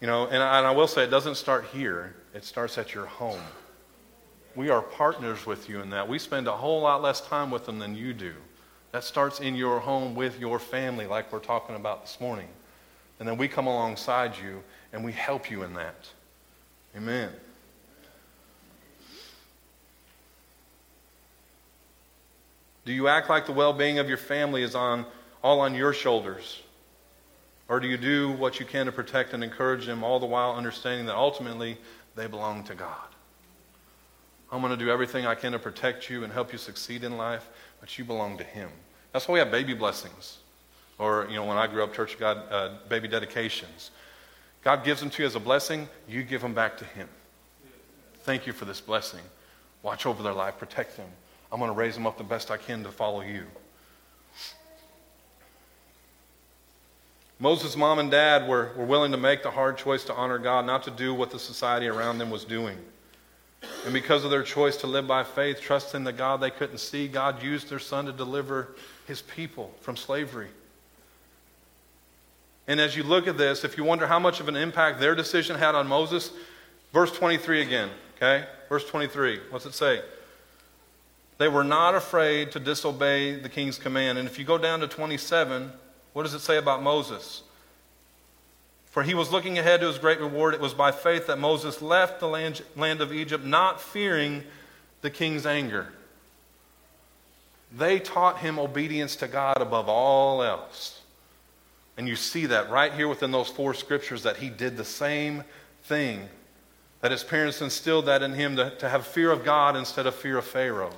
You 0.00 0.06
know, 0.06 0.28
and 0.28 0.42
I, 0.42 0.56
and 0.60 0.66
I 0.66 0.70
will 0.70 0.88
say 0.88 1.04
it 1.04 1.10
doesn't 1.10 1.34
start 1.34 1.66
here, 1.74 2.16
it 2.32 2.42
starts 2.42 2.78
at 2.78 2.94
your 2.94 3.04
home. 3.04 3.42
We 4.56 4.70
are 4.70 4.82
partners 4.82 5.46
with 5.46 5.68
you 5.68 5.80
in 5.80 5.90
that. 5.90 6.08
We 6.08 6.18
spend 6.18 6.46
a 6.46 6.52
whole 6.52 6.82
lot 6.82 7.02
less 7.02 7.20
time 7.20 7.50
with 7.50 7.66
them 7.66 7.78
than 7.78 7.96
you 7.96 8.12
do. 8.12 8.34
That 8.92 9.02
starts 9.02 9.40
in 9.40 9.56
your 9.56 9.80
home 9.80 10.14
with 10.14 10.38
your 10.38 10.60
family, 10.60 11.06
like 11.06 11.32
we're 11.32 11.40
talking 11.40 11.74
about 11.74 12.02
this 12.02 12.20
morning. 12.20 12.48
And 13.18 13.28
then 13.28 13.36
we 13.36 13.48
come 13.48 13.66
alongside 13.66 14.36
you 14.36 14.62
and 14.92 15.04
we 15.04 15.12
help 15.12 15.50
you 15.50 15.64
in 15.64 15.74
that. 15.74 16.08
Amen. 16.96 17.30
Do 22.84 22.92
you 22.92 23.08
act 23.08 23.30
like 23.30 23.46
the 23.46 23.52
well 23.52 23.72
being 23.72 23.98
of 23.98 24.08
your 24.08 24.18
family 24.18 24.62
is 24.62 24.74
on, 24.74 25.06
all 25.42 25.60
on 25.60 25.74
your 25.74 25.92
shoulders? 25.92 26.60
Or 27.68 27.80
do 27.80 27.88
you 27.88 27.96
do 27.96 28.32
what 28.32 28.60
you 28.60 28.66
can 28.66 28.86
to 28.86 28.92
protect 28.92 29.32
and 29.32 29.42
encourage 29.42 29.86
them, 29.86 30.04
all 30.04 30.20
the 30.20 30.26
while 30.26 30.54
understanding 30.54 31.06
that 31.06 31.16
ultimately 31.16 31.78
they 32.14 32.26
belong 32.26 32.62
to 32.64 32.74
God? 32.74 33.13
I'm 34.54 34.60
going 34.60 34.70
to 34.70 34.76
do 34.76 34.88
everything 34.88 35.26
I 35.26 35.34
can 35.34 35.50
to 35.50 35.58
protect 35.58 36.08
you 36.08 36.22
and 36.22 36.32
help 36.32 36.52
you 36.52 36.58
succeed 36.58 37.02
in 37.02 37.16
life, 37.16 37.48
but 37.80 37.98
you 37.98 38.04
belong 38.04 38.38
to 38.38 38.44
Him. 38.44 38.70
That's 39.10 39.26
why 39.26 39.32
we 39.32 39.38
have 39.40 39.50
baby 39.50 39.74
blessings. 39.74 40.38
Or, 40.96 41.26
you 41.28 41.34
know, 41.34 41.44
when 41.44 41.56
I 41.56 41.66
grew 41.66 41.82
up, 41.82 41.92
Church 41.92 42.14
of 42.14 42.20
God, 42.20 42.38
uh, 42.52 42.70
baby 42.88 43.08
dedications. 43.08 43.90
God 44.62 44.84
gives 44.84 45.00
them 45.00 45.10
to 45.10 45.22
you 45.22 45.26
as 45.26 45.34
a 45.34 45.40
blessing, 45.40 45.88
you 46.08 46.22
give 46.22 46.40
them 46.40 46.54
back 46.54 46.78
to 46.78 46.84
Him. 46.84 47.08
Thank 48.20 48.46
you 48.46 48.52
for 48.52 48.64
this 48.64 48.80
blessing. 48.80 49.22
Watch 49.82 50.06
over 50.06 50.22
their 50.22 50.32
life, 50.32 50.56
protect 50.56 50.96
them. 50.96 51.08
I'm 51.50 51.58
going 51.58 51.72
to 51.72 51.76
raise 51.76 51.94
them 51.94 52.06
up 52.06 52.16
the 52.16 52.22
best 52.22 52.52
I 52.52 52.56
can 52.56 52.84
to 52.84 52.92
follow 52.92 53.22
you. 53.22 53.46
Moses' 57.40 57.76
mom 57.76 57.98
and 57.98 58.08
dad 58.08 58.48
were, 58.48 58.70
were 58.76 58.86
willing 58.86 59.10
to 59.10 59.18
make 59.18 59.42
the 59.42 59.50
hard 59.50 59.78
choice 59.78 60.04
to 60.04 60.14
honor 60.14 60.38
God, 60.38 60.64
not 60.64 60.84
to 60.84 60.92
do 60.92 61.12
what 61.12 61.32
the 61.32 61.40
society 61.40 61.88
around 61.88 62.18
them 62.18 62.30
was 62.30 62.44
doing. 62.44 62.78
And 63.84 63.92
because 63.92 64.24
of 64.24 64.30
their 64.30 64.42
choice 64.42 64.76
to 64.78 64.86
live 64.86 65.06
by 65.06 65.24
faith, 65.24 65.60
trusting 65.60 66.04
the 66.04 66.12
God 66.12 66.40
they 66.40 66.50
couldn't 66.50 66.78
see, 66.78 67.06
God 67.08 67.42
used 67.42 67.68
their 67.68 67.78
son 67.78 68.06
to 68.06 68.12
deliver 68.12 68.74
his 69.06 69.22
people 69.22 69.74
from 69.80 69.96
slavery. 69.96 70.48
And 72.66 72.80
as 72.80 72.96
you 72.96 73.02
look 73.02 73.26
at 73.26 73.36
this, 73.36 73.64
if 73.64 73.76
you 73.76 73.84
wonder 73.84 74.06
how 74.06 74.18
much 74.18 74.40
of 74.40 74.48
an 74.48 74.56
impact 74.56 75.00
their 75.00 75.14
decision 75.14 75.56
had 75.56 75.74
on 75.74 75.86
Moses, 75.86 76.32
verse 76.92 77.12
23 77.12 77.60
again, 77.60 77.90
okay? 78.16 78.46
Verse 78.68 78.88
23, 78.88 79.40
what's 79.50 79.66
it 79.66 79.74
say? 79.74 80.00
They 81.36 81.48
were 81.48 81.64
not 81.64 81.94
afraid 81.94 82.52
to 82.52 82.60
disobey 82.60 83.34
the 83.34 83.48
king's 83.48 83.78
command. 83.78 84.18
And 84.18 84.26
if 84.26 84.38
you 84.38 84.44
go 84.44 84.56
down 84.56 84.80
to 84.80 84.88
27, 84.88 85.72
what 86.12 86.22
does 86.22 86.32
it 86.32 86.40
say 86.40 86.56
about 86.56 86.82
Moses? 86.82 87.42
For 88.94 89.02
he 89.02 89.14
was 89.14 89.32
looking 89.32 89.58
ahead 89.58 89.80
to 89.80 89.88
his 89.88 89.98
great 89.98 90.20
reward. 90.20 90.54
It 90.54 90.60
was 90.60 90.72
by 90.72 90.92
faith 90.92 91.26
that 91.26 91.40
Moses 91.40 91.82
left 91.82 92.20
the 92.20 92.28
land, 92.28 92.62
land 92.76 93.00
of 93.00 93.12
Egypt, 93.12 93.44
not 93.44 93.80
fearing 93.80 94.44
the 95.00 95.10
king's 95.10 95.46
anger. 95.46 95.88
They 97.76 97.98
taught 97.98 98.38
him 98.38 98.56
obedience 98.56 99.16
to 99.16 99.26
God 99.26 99.60
above 99.60 99.88
all 99.88 100.44
else. 100.44 101.00
And 101.96 102.06
you 102.06 102.14
see 102.14 102.46
that 102.46 102.70
right 102.70 102.92
here 102.92 103.08
within 103.08 103.32
those 103.32 103.48
four 103.48 103.74
scriptures 103.74 104.22
that 104.22 104.36
he 104.36 104.48
did 104.48 104.76
the 104.76 104.84
same 104.84 105.42
thing. 105.82 106.28
That 107.00 107.10
his 107.10 107.24
parents 107.24 107.60
instilled 107.60 108.06
that 108.06 108.22
in 108.22 108.32
him 108.32 108.54
to, 108.54 108.70
to 108.76 108.88
have 108.88 109.08
fear 109.08 109.32
of 109.32 109.44
God 109.44 109.74
instead 109.74 110.06
of 110.06 110.14
fear 110.14 110.38
of 110.38 110.44
Pharaoh. 110.44 110.94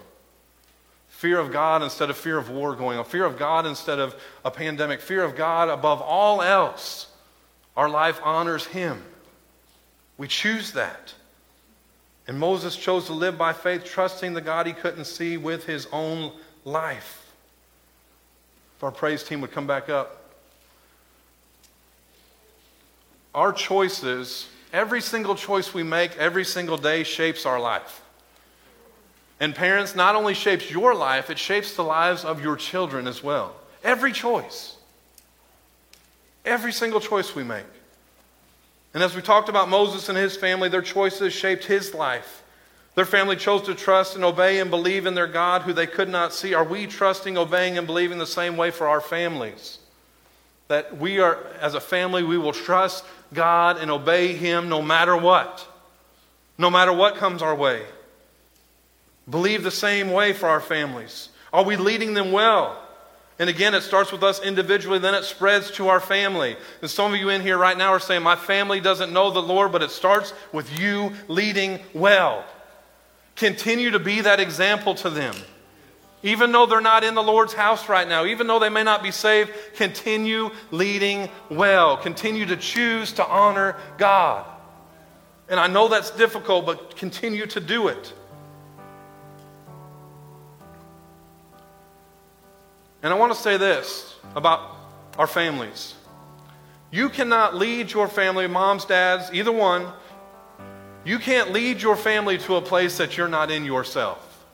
Fear 1.09 1.39
of 1.39 1.51
God 1.51 1.83
instead 1.83 2.11
of 2.11 2.19
fear 2.19 2.37
of 2.37 2.51
war 2.51 2.77
going 2.77 2.99
on. 2.99 3.07
Fear 3.07 3.25
of 3.25 3.39
God 3.39 3.65
instead 3.65 3.99
of 3.99 4.15
a 4.45 4.51
pandemic. 4.51 5.01
Fear 5.01 5.25
of 5.25 5.35
God 5.35 5.71
above 5.71 6.03
all 6.03 6.43
else. 6.43 7.07
Our 7.77 7.89
life 7.89 8.21
honors 8.23 8.67
Him. 8.67 9.03
We 10.19 10.29
choose 10.29 10.73
that. 10.73 11.15
And 12.27 12.39
Moses 12.39 12.77
chose 12.77 13.07
to 13.07 13.13
live 13.13 13.39
by 13.39 13.53
faith, 13.53 13.85
trusting 13.85 14.35
the 14.35 14.41
God 14.41 14.67
he 14.67 14.73
couldn't 14.73 15.05
see 15.05 15.37
with 15.37 15.65
his 15.65 15.87
own 15.93 16.33
life. 16.65 17.33
If 18.77 18.85
our 18.85 18.91
praise 18.91 19.23
team 19.23 19.41
would 19.43 19.53
come 19.53 19.67
back 19.67 19.89
up. 19.89 20.23
Our 23.35 23.53
choices, 23.53 24.49
every 24.73 25.01
single 25.01 25.35
choice 25.35 25.73
we 25.73 25.83
make 25.83 26.17
every 26.17 26.45
single 26.45 26.77
day, 26.77 27.05
shapes 27.05 27.47
our 27.47 27.61
life. 27.61 28.03
And 29.39 29.55
parents, 29.55 29.95
not 29.95 30.17
only 30.17 30.35
shapes 30.35 30.71
your 30.71 30.95
life, 30.95 31.31
it 31.31 31.39
shapes 31.39 31.77
the 31.77 31.85
lives 31.85 32.25
of 32.25 32.43
your 32.43 32.57
children 32.57 33.07
as 33.07 33.23
well. 33.23 33.55
Every 33.85 34.13
choice. 34.13 34.76
Every 36.47 36.73
single 36.73 37.01
choice 37.01 37.35
we 37.35 37.43
make. 37.43 37.67
And 38.95 39.03
as 39.03 39.15
we 39.15 39.21
talked 39.21 39.51
about 39.51 39.69
Moses 39.69 40.09
and 40.09 40.17
his 40.17 40.37
family, 40.37 40.69
their 40.71 40.81
choices 40.81 41.35
shaped 41.35 41.65
his 41.65 41.93
life. 41.93 42.45
Their 42.95 43.05
family 43.05 43.37
chose 43.37 43.63
to 43.63 43.75
trust 43.75 44.15
and 44.15 44.25
obey 44.25 44.59
and 44.61 44.71
believe 44.71 45.05
in 45.05 45.15
their 45.15 45.27
God 45.27 45.63
who 45.63 45.75
they 45.75 45.87
could 45.87 46.09
not 46.09 46.33
see. 46.33 46.55
Are 46.55 46.65
we 46.65 46.87
trusting, 46.87 47.37
obeying, 47.37 47.77
and 47.77 47.87
believing 47.87 48.17
the 48.17 48.27
same 48.27 48.57
way 48.57 48.71
for 48.71 48.87
our 48.87 49.03
families? 49.03 49.81
That 50.69 50.97
we 50.97 51.19
are, 51.19 51.39
as 51.61 51.75
a 51.75 51.81
family, 51.81 52.23
we 52.23 52.39
will 52.39 52.55
trust 52.55 53.05
God 53.35 53.77
and 53.77 53.91
obey 53.91 54.33
Him 54.33 54.71
no 54.71 54.81
matter 54.81 55.17
what. 55.17 55.67
No 56.57 56.71
matter 56.71 56.93
what 56.93 57.17
comes 57.17 57.43
our 57.43 57.55
way. 57.55 57.83
Believe 59.29 59.63
the 59.63 59.71
same 59.71 60.11
way 60.11 60.33
for 60.33 60.49
our 60.49 60.61
families. 60.61 61.29
Are 61.53 61.65
we 61.65 61.77
leading 61.77 62.15
them 62.15 62.33
well? 62.33 62.83
And 63.39 63.51
again, 63.51 63.75
it 63.75 63.83
starts 63.83 64.13
with 64.13 64.23
us 64.23 64.41
individually, 64.41 64.99
then 64.99 65.15
it 65.15 65.25
spreads 65.25 65.71
to 65.73 65.89
our 65.89 66.01
family. 66.01 66.57
And 66.81 66.91
some 66.91 67.13
of 67.13 67.21
you 67.21 67.29
in 67.29 67.43
here 67.43 67.59
right 67.59 67.77
now 67.77 67.93
are 67.93 68.01
saying, 68.01 68.23
My 68.23 68.37
family 68.37 68.81
doesn't 68.81 69.13
know 69.13 69.31
the 69.31 69.43
Lord, 69.43 69.73
but 69.73 69.83
it 69.83 69.91
starts 69.91 70.33
with 70.53 70.79
you 70.79 71.13
leading 71.29 71.81
well. 71.93 72.45
Continue 73.35 73.91
to 73.91 73.99
be 73.99 74.23
that 74.23 74.41
example 74.41 74.95
to 74.97 75.11
them. 75.11 75.35
Even 76.23 76.51
though 76.51 76.65
they're 76.65 76.81
not 76.81 77.05
in 77.05 77.15
the 77.15 77.23
Lord's 77.23 77.53
house 77.53 77.91
right 77.91 78.09
now, 78.09 78.25
even 78.25 78.47
though 78.47 78.59
they 78.59 78.71
may 78.71 78.83
not 78.83 79.03
be 79.03 79.11
saved, 79.11 79.51
continue 79.75 80.51
leading 80.71 81.29
well. 81.51 81.99
Continue 81.99 82.47
to 82.47 82.57
choose 82.57 83.13
to 83.13 83.27
honor 83.27 83.77
God. 83.99 84.47
And 85.49 85.61
I 85.61 85.67
know 85.67 85.89
that's 85.89 86.11
difficult, 86.11 86.65
but 86.65 86.97
continue 86.97 87.47
to 87.47 87.61
do 87.61 87.89
it. 87.89 88.15
And 93.07 93.15
I 93.15 93.19
want 93.19 93.33
to 93.33 93.39
say 93.39 93.57
this 93.57 94.17
about 94.35 94.79
our 95.17 95.29
families. 95.29 95.95
You 96.91 97.09
cannot 97.09 97.55
lead 97.55 97.93
your 97.93 98.09
family, 98.09 98.49
moms, 98.49 98.85
dads, 98.85 99.31
either 99.33 99.53
one. 99.53 99.87
You 101.05 101.21
can't 101.21 101.53
lead 101.53 101.81
your 101.81 101.95
family 101.95 102.37
to 102.39 102.57
a 102.57 102.61
place 102.61 102.99
that 102.99 103.17
you're 103.17 103.29
not 103.29 103.53
in 103.53 103.65
yourself. 103.65 104.45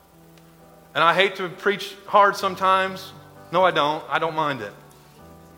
And 0.93 1.03
I 1.03 1.15
hate 1.15 1.37
to 1.37 1.49
preach 1.49 1.95
hard 2.05 2.35
sometimes. 2.35 3.11
No, 3.51 3.63
I 3.63 3.71
don't. 3.71 4.03
I 4.07 4.19
don't 4.19 4.35
mind 4.35 4.61
it. 4.61 4.73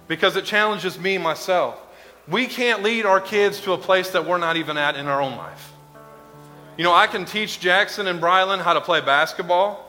Because 0.08 0.38
it 0.38 0.46
challenges 0.46 0.98
me 0.98 1.18
myself. 1.18 1.78
We 2.30 2.48
can't 2.48 2.82
lead 2.82 3.06
our 3.06 3.20
kids 3.20 3.60
to 3.64 3.74
a 3.74 3.78
place 3.78 4.12
that 4.12 4.26
we're 4.26 4.38
not 4.38 4.56
even 4.56 4.78
at 4.78 4.96
in 4.96 5.08
our 5.08 5.22
own 5.22 5.36
life. 5.36 5.74
You 6.78 6.86
know, 6.86 6.94
I 6.94 7.08
can 7.08 7.26
teach 7.26 7.60
Jackson 7.60 8.08
and 8.08 8.22
Brylan 8.22 8.62
how 8.62 8.72
to 8.72 8.80
play 8.80 9.02
basketball. 9.02 9.82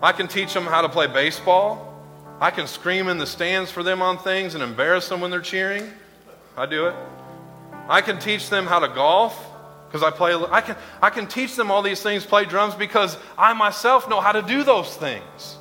I 0.00 0.12
can 0.12 0.28
teach 0.28 0.54
them 0.54 0.62
how 0.62 0.82
to 0.82 0.88
play 0.88 1.08
baseball. 1.08 1.87
I 2.40 2.50
can 2.50 2.66
scream 2.66 3.08
in 3.08 3.18
the 3.18 3.26
stands 3.26 3.70
for 3.70 3.82
them 3.82 4.00
on 4.00 4.18
things 4.18 4.54
and 4.54 4.62
embarrass 4.62 5.08
them 5.08 5.20
when 5.20 5.30
they're 5.30 5.40
cheering. 5.40 5.90
I 6.56 6.66
do 6.66 6.86
it. 6.86 6.94
I 7.88 8.00
can 8.00 8.18
teach 8.18 8.48
them 8.50 8.66
how 8.66 8.78
to 8.78 8.88
golf 8.88 9.36
because 9.86 10.02
I 10.02 10.10
play. 10.10 10.34
I 10.34 10.60
can, 10.60 10.76
I 11.02 11.10
can 11.10 11.26
teach 11.26 11.56
them 11.56 11.70
all 11.70 11.82
these 11.82 12.02
things, 12.02 12.24
play 12.24 12.44
drums, 12.44 12.74
because 12.74 13.16
I 13.36 13.54
myself 13.54 14.08
know 14.08 14.20
how 14.20 14.32
to 14.32 14.42
do 14.42 14.62
those 14.62 14.94
things. 14.94 15.56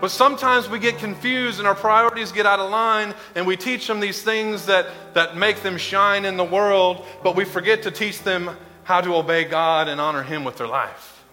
But 0.00 0.10
sometimes 0.10 0.68
we 0.68 0.78
get 0.78 0.98
confused 0.98 1.60
and 1.60 1.66
our 1.66 1.74
priorities 1.74 2.30
get 2.30 2.44
out 2.44 2.60
of 2.60 2.70
line, 2.70 3.14
and 3.34 3.46
we 3.46 3.56
teach 3.56 3.86
them 3.86 4.00
these 4.00 4.22
things 4.22 4.66
that, 4.66 4.86
that 5.14 5.36
make 5.36 5.62
them 5.62 5.78
shine 5.78 6.26
in 6.26 6.36
the 6.36 6.44
world, 6.44 7.06
but 7.22 7.34
we 7.34 7.44
forget 7.44 7.84
to 7.84 7.90
teach 7.90 8.20
them 8.20 8.50
how 8.82 9.00
to 9.00 9.14
obey 9.14 9.44
God 9.44 9.88
and 9.88 10.00
honor 10.00 10.22
Him 10.22 10.44
with 10.44 10.58
their 10.58 10.66
life. 10.66 11.24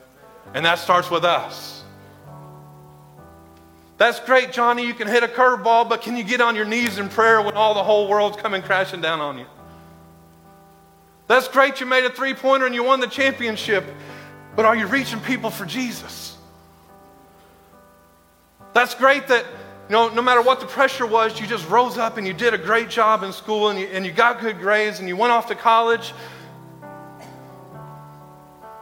And 0.53 0.65
that 0.65 0.79
starts 0.79 1.11
with 1.11 1.25
us. 1.25 1.80
That's 4.01 4.19
great, 4.19 4.51
Johnny. 4.51 4.87
You 4.87 4.95
can 4.95 5.07
hit 5.07 5.21
a 5.21 5.27
curveball, 5.27 5.87
but 5.87 6.01
can 6.01 6.17
you 6.17 6.23
get 6.23 6.41
on 6.41 6.55
your 6.55 6.65
knees 6.65 6.97
in 6.97 7.07
prayer 7.07 7.39
when 7.39 7.53
all 7.53 7.75
the 7.75 7.83
whole 7.83 8.07
world's 8.07 8.35
coming 8.35 8.63
crashing 8.63 8.99
down 8.99 9.21
on 9.21 9.37
you? 9.37 9.45
That's 11.27 11.47
great. 11.47 11.79
You 11.79 11.85
made 11.85 12.03
a 12.03 12.09
three 12.09 12.33
pointer 12.33 12.65
and 12.65 12.73
you 12.73 12.83
won 12.83 12.99
the 12.99 13.05
championship, 13.05 13.85
but 14.55 14.65
are 14.65 14.75
you 14.75 14.87
reaching 14.87 15.19
people 15.19 15.51
for 15.51 15.67
Jesus? 15.67 16.35
That's 18.73 18.95
great 18.95 19.27
that 19.27 19.45
you 19.87 19.91
know, 19.91 20.09
no 20.09 20.23
matter 20.23 20.41
what 20.41 20.61
the 20.61 20.65
pressure 20.65 21.05
was, 21.05 21.39
you 21.39 21.45
just 21.45 21.69
rose 21.69 21.99
up 21.99 22.17
and 22.17 22.25
you 22.25 22.33
did 22.33 22.55
a 22.55 22.57
great 22.57 22.89
job 22.89 23.21
in 23.21 23.31
school 23.31 23.69
and 23.69 23.79
you, 23.79 23.85
and 23.85 24.03
you 24.03 24.11
got 24.11 24.41
good 24.41 24.57
grades 24.57 24.97
and 24.97 25.07
you 25.07 25.15
went 25.15 25.31
off 25.31 25.45
to 25.49 25.55
college. 25.55 26.11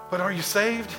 But 0.10 0.22
are 0.22 0.32
you 0.32 0.44
saved? 0.44 0.96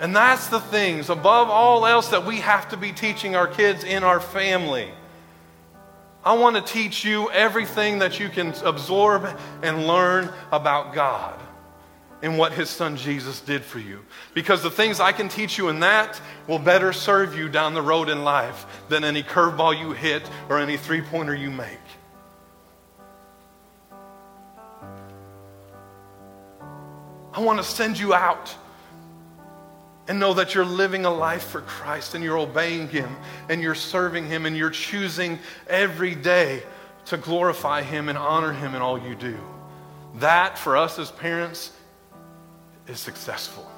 And 0.00 0.16
that's 0.16 0.48
the 0.48 0.60
things, 0.60 1.10
above 1.10 1.50
all 1.50 1.86
else, 1.86 2.08
that 2.08 2.24
we 2.24 2.36
have 2.36 2.70
to 2.70 2.78
be 2.78 2.90
teaching 2.90 3.36
our 3.36 3.46
kids 3.46 3.84
in 3.84 4.02
our 4.02 4.18
family. 4.18 4.90
I 6.24 6.32
want 6.38 6.56
to 6.56 6.62
teach 6.62 7.04
you 7.04 7.30
everything 7.30 7.98
that 7.98 8.18
you 8.18 8.30
can 8.30 8.54
absorb 8.64 9.28
and 9.62 9.86
learn 9.86 10.32
about 10.50 10.94
God 10.94 11.38
and 12.22 12.38
what 12.38 12.52
His 12.52 12.70
Son 12.70 12.96
Jesus 12.96 13.40
did 13.40 13.62
for 13.62 13.78
you. 13.78 14.00
Because 14.32 14.62
the 14.62 14.70
things 14.70 15.00
I 15.00 15.12
can 15.12 15.28
teach 15.28 15.58
you 15.58 15.68
in 15.68 15.80
that 15.80 16.18
will 16.46 16.58
better 16.58 16.94
serve 16.94 17.36
you 17.36 17.50
down 17.50 17.74
the 17.74 17.82
road 17.82 18.08
in 18.08 18.24
life 18.24 18.66
than 18.88 19.04
any 19.04 19.22
curveball 19.22 19.78
you 19.78 19.92
hit 19.92 20.22
or 20.48 20.58
any 20.58 20.78
three 20.78 21.02
pointer 21.02 21.34
you 21.34 21.50
make. 21.50 21.78
I 27.32 27.40
want 27.40 27.58
to 27.58 27.64
send 27.64 27.98
you 27.98 28.14
out 28.14 28.54
and 30.08 30.18
know 30.18 30.34
that 30.34 30.54
you're 30.54 30.64
living 30.64 31.04
a 31.04 31.10
life 31.10 31.44
for 31.44 31.60
Christ 31.60 32.14
and 32.14 32.24
you're 32.24 32.38
obeying 32.38 32.88
Him 32.88 33.16
and 33.48 33.62
you're 33.62 33.74
serving 33.74 34.26
Him 34.26 34.46
and 34.46 34.56
you're 34.56 34.70
choosing 34.70 35.38
every 35.68 36.14
day 36.14 36.62
to 37.06 37.16
glorify 37.16 37.82
Him 37.82 38.08
and 38.08 38.18
honor 38.18 38.52
Him 38.52 38.74
in 38.74 38.82
all 38.82 38.98
you 38.98 39.14
do. 39.14 39.38
That, 40.16 40.58
for 40.58 40.76
us 40.76 40.98
as 40.98 41.10
parents, 41.10 41.72
is 42.88 42.98
successful. 42.98 43.70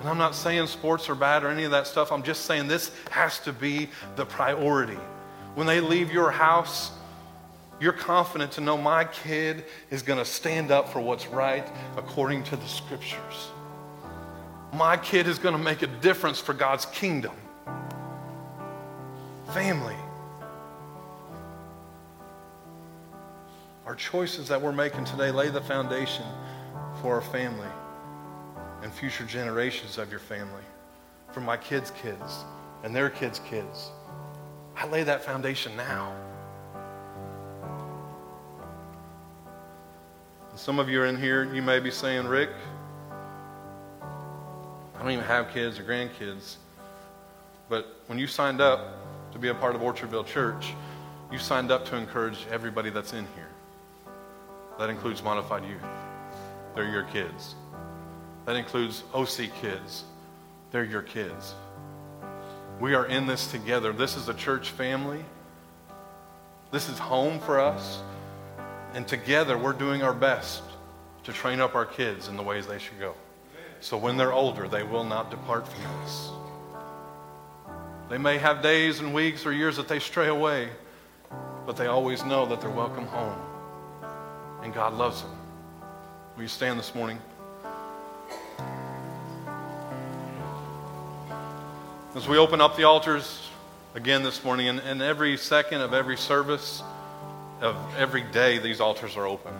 And 0.00 0.08
I'm 0.08 0.18
not 0.18 0.34
saying 0.34 0.66
sports 0.66 1.08
are 1.08 1.14
bad 1.14 1.44
or 1.44 1.48
any 1.48 1.64
of 1.64 1.70
that 1.70 1.86
stuff. 1.86 2.12
I'm 2.12 2.22
just 2.22 2.44
saying 2.44 2.68
this 2.68 2.90
has 3.10 3.38
to 3.40 3.52
be 3.52 3.88
the 4.16 4.26
priority. 4.26 4.98
When 5.54 5.66
they 5.66 5.80
leave 5.80 6.12
your 6.12 6.30
house, 6.30 6.90
you're 7.80 7.92
confident 7.92 8.52
to 8.52 8.60
know 8.60 8.76
my 8.76 9.04
kid 9.04 9.64
is 9.90 10.02
going 10.02 10.18
to 10.18 10.24
stand 10.24 10.70
up 10.70 10.88
for 10.88 11.00
what's 11.00 11.26
right 11.28 11.66
according 11.96 12.42
to 12.44 12.56
the 12.56 12.66
scriptures 12.66 13.50
my 14.76 14.96
kid 14.96 15.26
is 15.26 15.38
going 15.38 15.56
to 15.56 15.62
make 15.62 15.82
a 15.82 15.86
difference 15.86 16.38
for 16.38 16.52
God's 16.52 16.84
kingdom. 16.86 17.34
Family. 19.54 19.96
Our 23.86 23.94
choices 23.94 24.48
that 24.48 24.60
we're 24.60 24.72
making 24.72 25.04
today 25.04 25.30
lay 25.30 25.48
the 25.48 25.62
foundation 25.62 26.26
for 27.00 27.14
our 27.14 27.22
family 27.22 27.68
and 28.82 28.92
future 28.92 29.24
generations 29.24 29.96
of 29.96 30.10
your 30.10 30.20
family, 30.20 30.62
for 31.32 31.40
my 31.40 31.56
kids' 31.56 31.92
kids 32.02 32.44
and 32.82 32.94
their 32.94 33.08
kids' 33.08 33.40
kids. 33.48 33.90
I 34.76 34.86
lay 34.88 35.04
that 35.04 35.24
foundation 35.24 35.74
now. 35.76 36.14
some 40.54 40.78
of 40.78 40.88
you 40.88 41.02
are 41.02 41.06
in 41.06 41.18
here, 41.18 41.52
you 41.54 41.60
may 41.60 41.78
be 41.78 41.90
saying, 41.90 42.26
Rick, 42.26 42.48
I 44.96 45.02
don't 45.02 45.10
even 45.10 45.24
have 45.24 45.50
kids 45.52 45.78
or 45.78 45.84
grandkids. 45.84 46.56
But 47.68 47.86
when 48.06 48.18
you 48.18 48.26
signed 48.26 48.60
up 48.60 49.32
to 49.32 49.38
be 49.38 49.48
a 49.48 49.54
part 49.54 49.74
of 49.74 49.82
Orchardville 49.82 50.26
Church, 50.26 50.72
you 51.30 51.38
signed 51.38 51.70
up 51.70 51.84
to 51.86 51.96
encourage 51.96 52.46
everybody 52.50 52.90
that's 52.90 53.12
in 53.12 53.26
here. 53.34 53.48
That 54.78 54.90
includes 54.90 55.22
modified 55.22 55.64
youth. 55.64 55.82
They're 56.74 56.88
your 56.88 57.04
kids. 57.04 57.54
That 58.44 58.56
includes 58.56 59.02
OC 59.12 59.50
kids. 59.60 60.04
They're 60.70 60.84
your 60.84 61.02
kids. 61.02 61.54
We 62.80 62.94
are 62.94 63.06
in 63.06 63.26
this 63.26 63.50
together. 63.50 63.92
This 63.92 64.16
is 64.16 64.28
a 64.28 64.34
church 64.34 64.70
family. 64.70 65.24
This 66.70 66.88
is 66.88 66.98
home 66.98 67.40
for 67.40 67.58
us. 67.58 68.00
And 68.94 69.06
together, 69.06 69.58
we're 69.58 69.72
doing 69.72 70.02
our 70.02 70.14
best 70.14 70.62
to 71.24 71.32
train 71.32 71.60
up 71.60 71.74
our 71.74 71.86
kids 71.86 72.28
in 72.28 72.36
the 72.36 72.42
ways 72.42 72.66
they 72.66 72.78
should 72.78 72.98
go. 73.00 73.14
So 73.80 73.96
when 73.96 74.16
they're 74.16 74.32
older, 74.32 74.68
they 74.68 74.82
will 74.82 75.04
not 75.04 75.30
depart 75.30 75.66
from 75.68 75.84
us. 76.02 76.30
They 78.08 78.18
may 78.18 78.38
have 78.38 78.62
days 78.62 79.00
and 79.00 79.12
weeks 79.12 79.46
or 79.46 79.52
years 79.52 79.76
that 79.76 79.88
they 79.88 79.98
stray 79.98 80.28
away, 80.28 80.68
but 81.66 81.76
they 81.76 81.86
always 81.86 82.24
know 82.24 82.46
that 82.46 82.60
they're 82.60 82.70
welcome 82.70 83.06
home. 83.06 83.38
And 84.62 84.72
God 84.72 84.94
loves 84.94 85.22
them. 85.22 85.30
Will 86.36 86.42
you 86.42 86.48
stand 86.48 86.78
this 86.78 86.94
morning? 86.94 87.18
As 92.14 92.26
we 92.26 92.38
open 92.38 92.60
up 92.60 92.76
the 92.76 92.84
altars 92.84 93.50
again 93.94 94.22
this 94.22 94.42
morning, 94.42 94.68
and, 94.68 94.80
and 94.80 95.02
every 95.02 95.36
second 95.36 95.80
of 95.80 95.92
every 95.92 96.16
service, 96.16 96.82
of 97.60 97.76
every 97.98 98.22
day, 98.22 98.58
these 98.58 98.80
altars 98.80 99.16
are 99.16 99.26
open. 99.26 99.52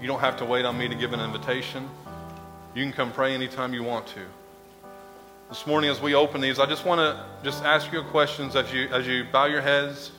You 0.00 0.06
don't 0.06 0.20
have 0.20 0.38
to 0.38 0.44
wait 0.44 0.64
on 0.64 0.76
me 0.76 0.88
to 0.88 0.94
give 0.94 1.12
an 1.12 1.20
invitation. 1.20 1.88
You 2.74 2.82
can 2.82 2.92
come 2.92 3.12
pray 3.12 3.34
anytime 3.34 3.72
you 3.72 3.84
want 3.84 4.08
to. 4.08 4.20
This 5.48 5.64
morning, 5.64 5.90
as 5.90 6.00
we 6.00 6.14
open 6.14 6.40
these, 6.40 6.58
I 6.58 6.66
just 6.66 6.84
want 6.84 6.98
to 6.98 7.24
just 7.44 7.62
ask 7.62 7.92
you 7.92 8.00
a 8.00 8.04
questions 8.04 8.56
as 8.56 8.72
you 8.72 8.88
as 8.88 9.06
you 9.06 9.24
bow 9.30 9.44
your 9.44 9.60
heads. 9.60 10.10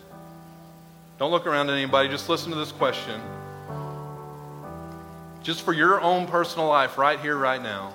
Don't 1.20 1.32
look 1.32 1.46
around 1.46 1.70
at 1.70 1.74
anybody. 1.74 2.08
Just 2.08 2.30
listen 2.30 2.52
to 2.52 2.58
this 2.58 2.72
question. 2.72 3.20
Just 5.44 5.64
for 5.64 5.74
your 5.74 6.00
own 6.00 6.28
personal 6.28 6.68
life, 6.68 6.98
right 6.98 7.20
here, 7.20 7.36
right 7.36 7.62
now. 7.62 7.94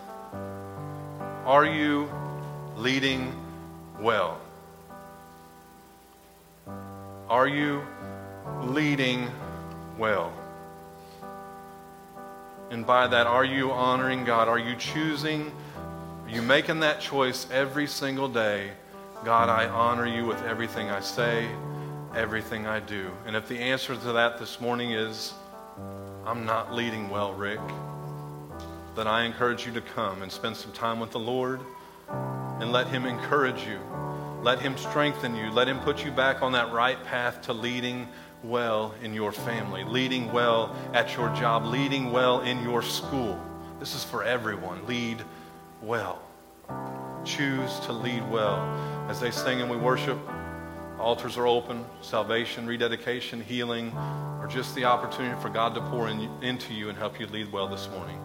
Are 1.47 1.65
you 1.65 2.11
leading 2.77 3.35
well? 3.99 4.39
Are 7.31 7.49
you 7.49 7.83
leading 8.63 9.31
well? 9.97 10.33
And 12.71 12.87
by 12.87 13.09
that, 13.09 13.27
are 13.27 13.45
you 13.45 13.73
honoring 13.73 14.25
God? 14.25 14.47
Are 14.47 14.59
you 14.59 14.77
choosing? 14.77 15.53
Are 16.25 16.31
you 16.31 16.41
making 16.41 16.81
that 16.81 17.01
choice 17.01 17.49
every 17.51 17.89
single 17.89 18.29
day? 18.29 18.71
God, 19.25 19.49
I 19.49 19.67
honor 19.67 20.07
you 20.07 20.25
with 20.25 20.41
everything 20.45 20.89
I 20.89 21.01
say, 21.01 21.49
everything 22.15 22.67
I 22.67 22.79
do. 22.79 23.11
And 23.27 23.35
if 23.35 23.49
the 23.49 23.59
answer 23.59 23.97
to 23.97 24.13
that 24.13 24.39
this 24.39 24.61
morning 24.61 24.93
is, 24.93 25.35
I'm 26.25 26.47
not 26.47 26.73
leading 26.73 27.11
well, 27.11 27.33
Rick, 27.33 27.61
then 28.95 29.09
I 29.09 29.25
encourage 29.25 29.67
you 29.67 29.73
to 29.73 29.81
come 29.81 30.23
and 30.23 30.31
spend 30.31 30.57
some 30.57 30.71
time 30.71 31.01
with 31.01 31.11
the 31.11 31.19
Lord 31.19 31.61
and 32.09 32.71
let 32.71 32.87
Him 32.87 33.05
encourage 33.05 33.67
you. 33.67 33.81
Let 34.43 34.61
Him 34.61 34.77
strengthen 34.77 35.35
you. 35.35 35.51
Let 35.51 35.67
Him 35.67 35.81
put 35.81 36.05
you 36.05 36.13
back 36.13 36.41
on 36.41 36.53
that 36.53 36.73
right 36.73 37.03
path 37.05 37.43
to 37.43 37.53
leading 37.53 38.07
well 38.43 38.95
in 39.03 39.15
your 39.15 39.33
family, 39.33 39.85
leading 39.85 40.33
well 40.33 40.75
at 40.93 41.17
your 41.17 41.29
job, 41.35 41.65
leading 41.65 42.13
well 42.13 42.41
in 42.41 42.63
your 42.63 42.83
school. 42.83 43.39
This 43.79 43.95
is 43.95 44.05
for 44.05 44.23
everyone. 44.25 44.87
Lead 44.87 45.23
well. 45.83 46.21
Choose 47.25 47.81
to 47.81 47.93
lead 47.93 48.29
well. 48.31 48.61
As 49.09 49.21
they 49.21 49.31
sing 49.31 49.61
and 49.61 49.71
we 49.71 49.77
worship, 49.77 50.19
altars 50.99 51.37
are 51.37 51.47
open, 51.47 51.85
salvation, 52.03 52.67
rededication, 52.67 53.41
healing, 53.41 53.93
or 54.41 54.47
just 54.49 54.75
the 54.75 54.85
opportunity 54.85 55.41
for 55.41 55.49
God 55.49 55.75
to 55.75 55.81
pour 55.83 56.09
in, 56.09 56.31
into 56.43 56.75
you 56.75 56.89
and 56.89 56.97
help 56.97 57.19
you 57.19 57.27
lead 57.27 57.51
well 57.53 57.69
this 57.69 57.89
morning. 57.89 58.19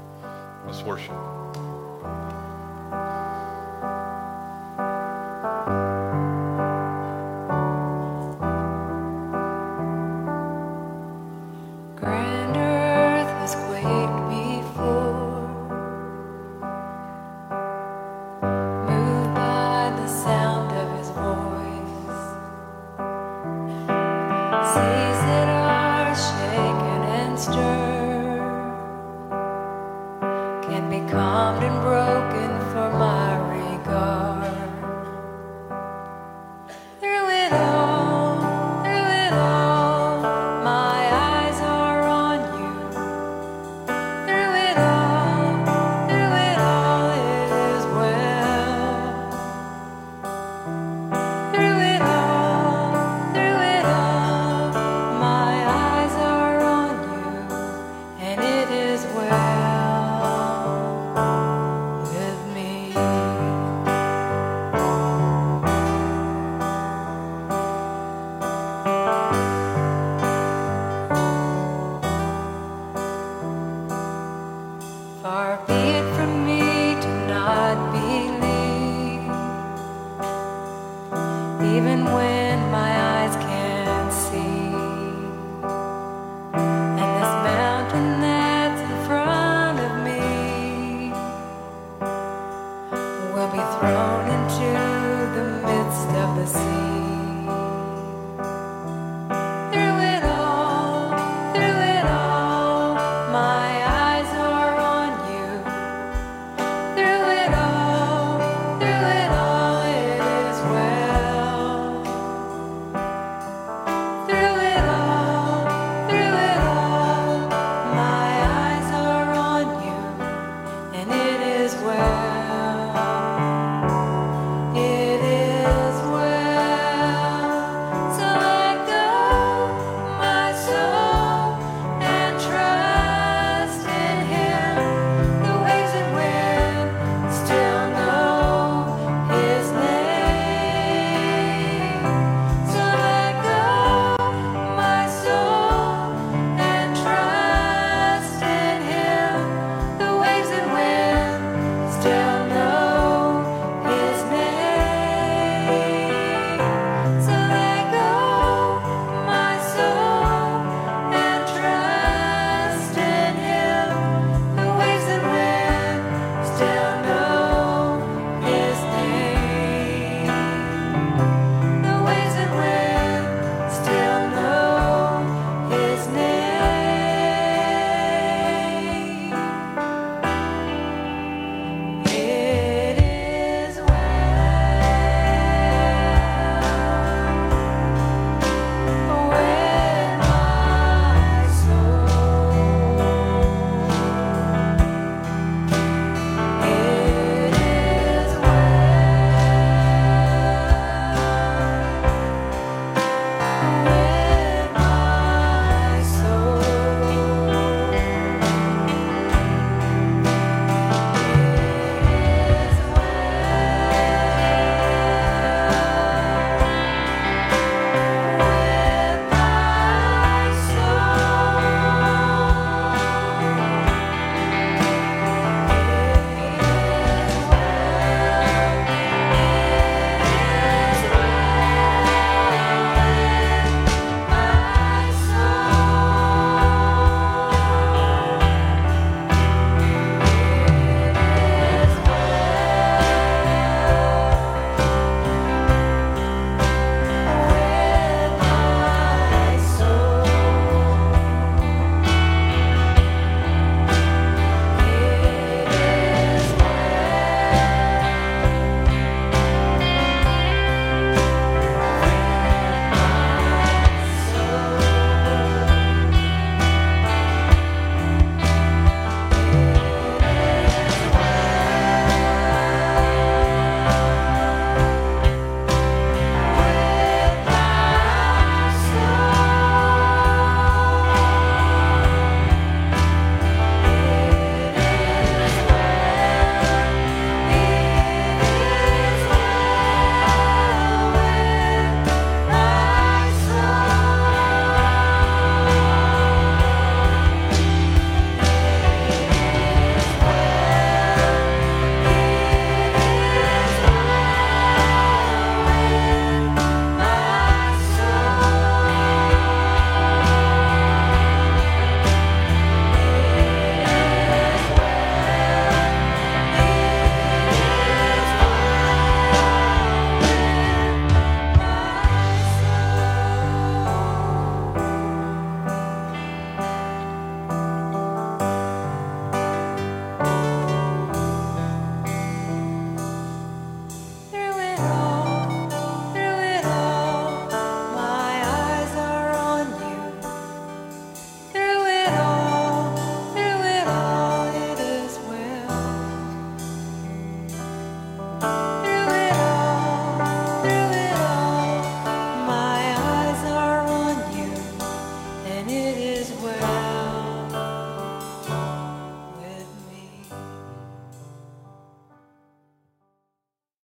Let's 0.66 0.82
worship. 0.82 1.16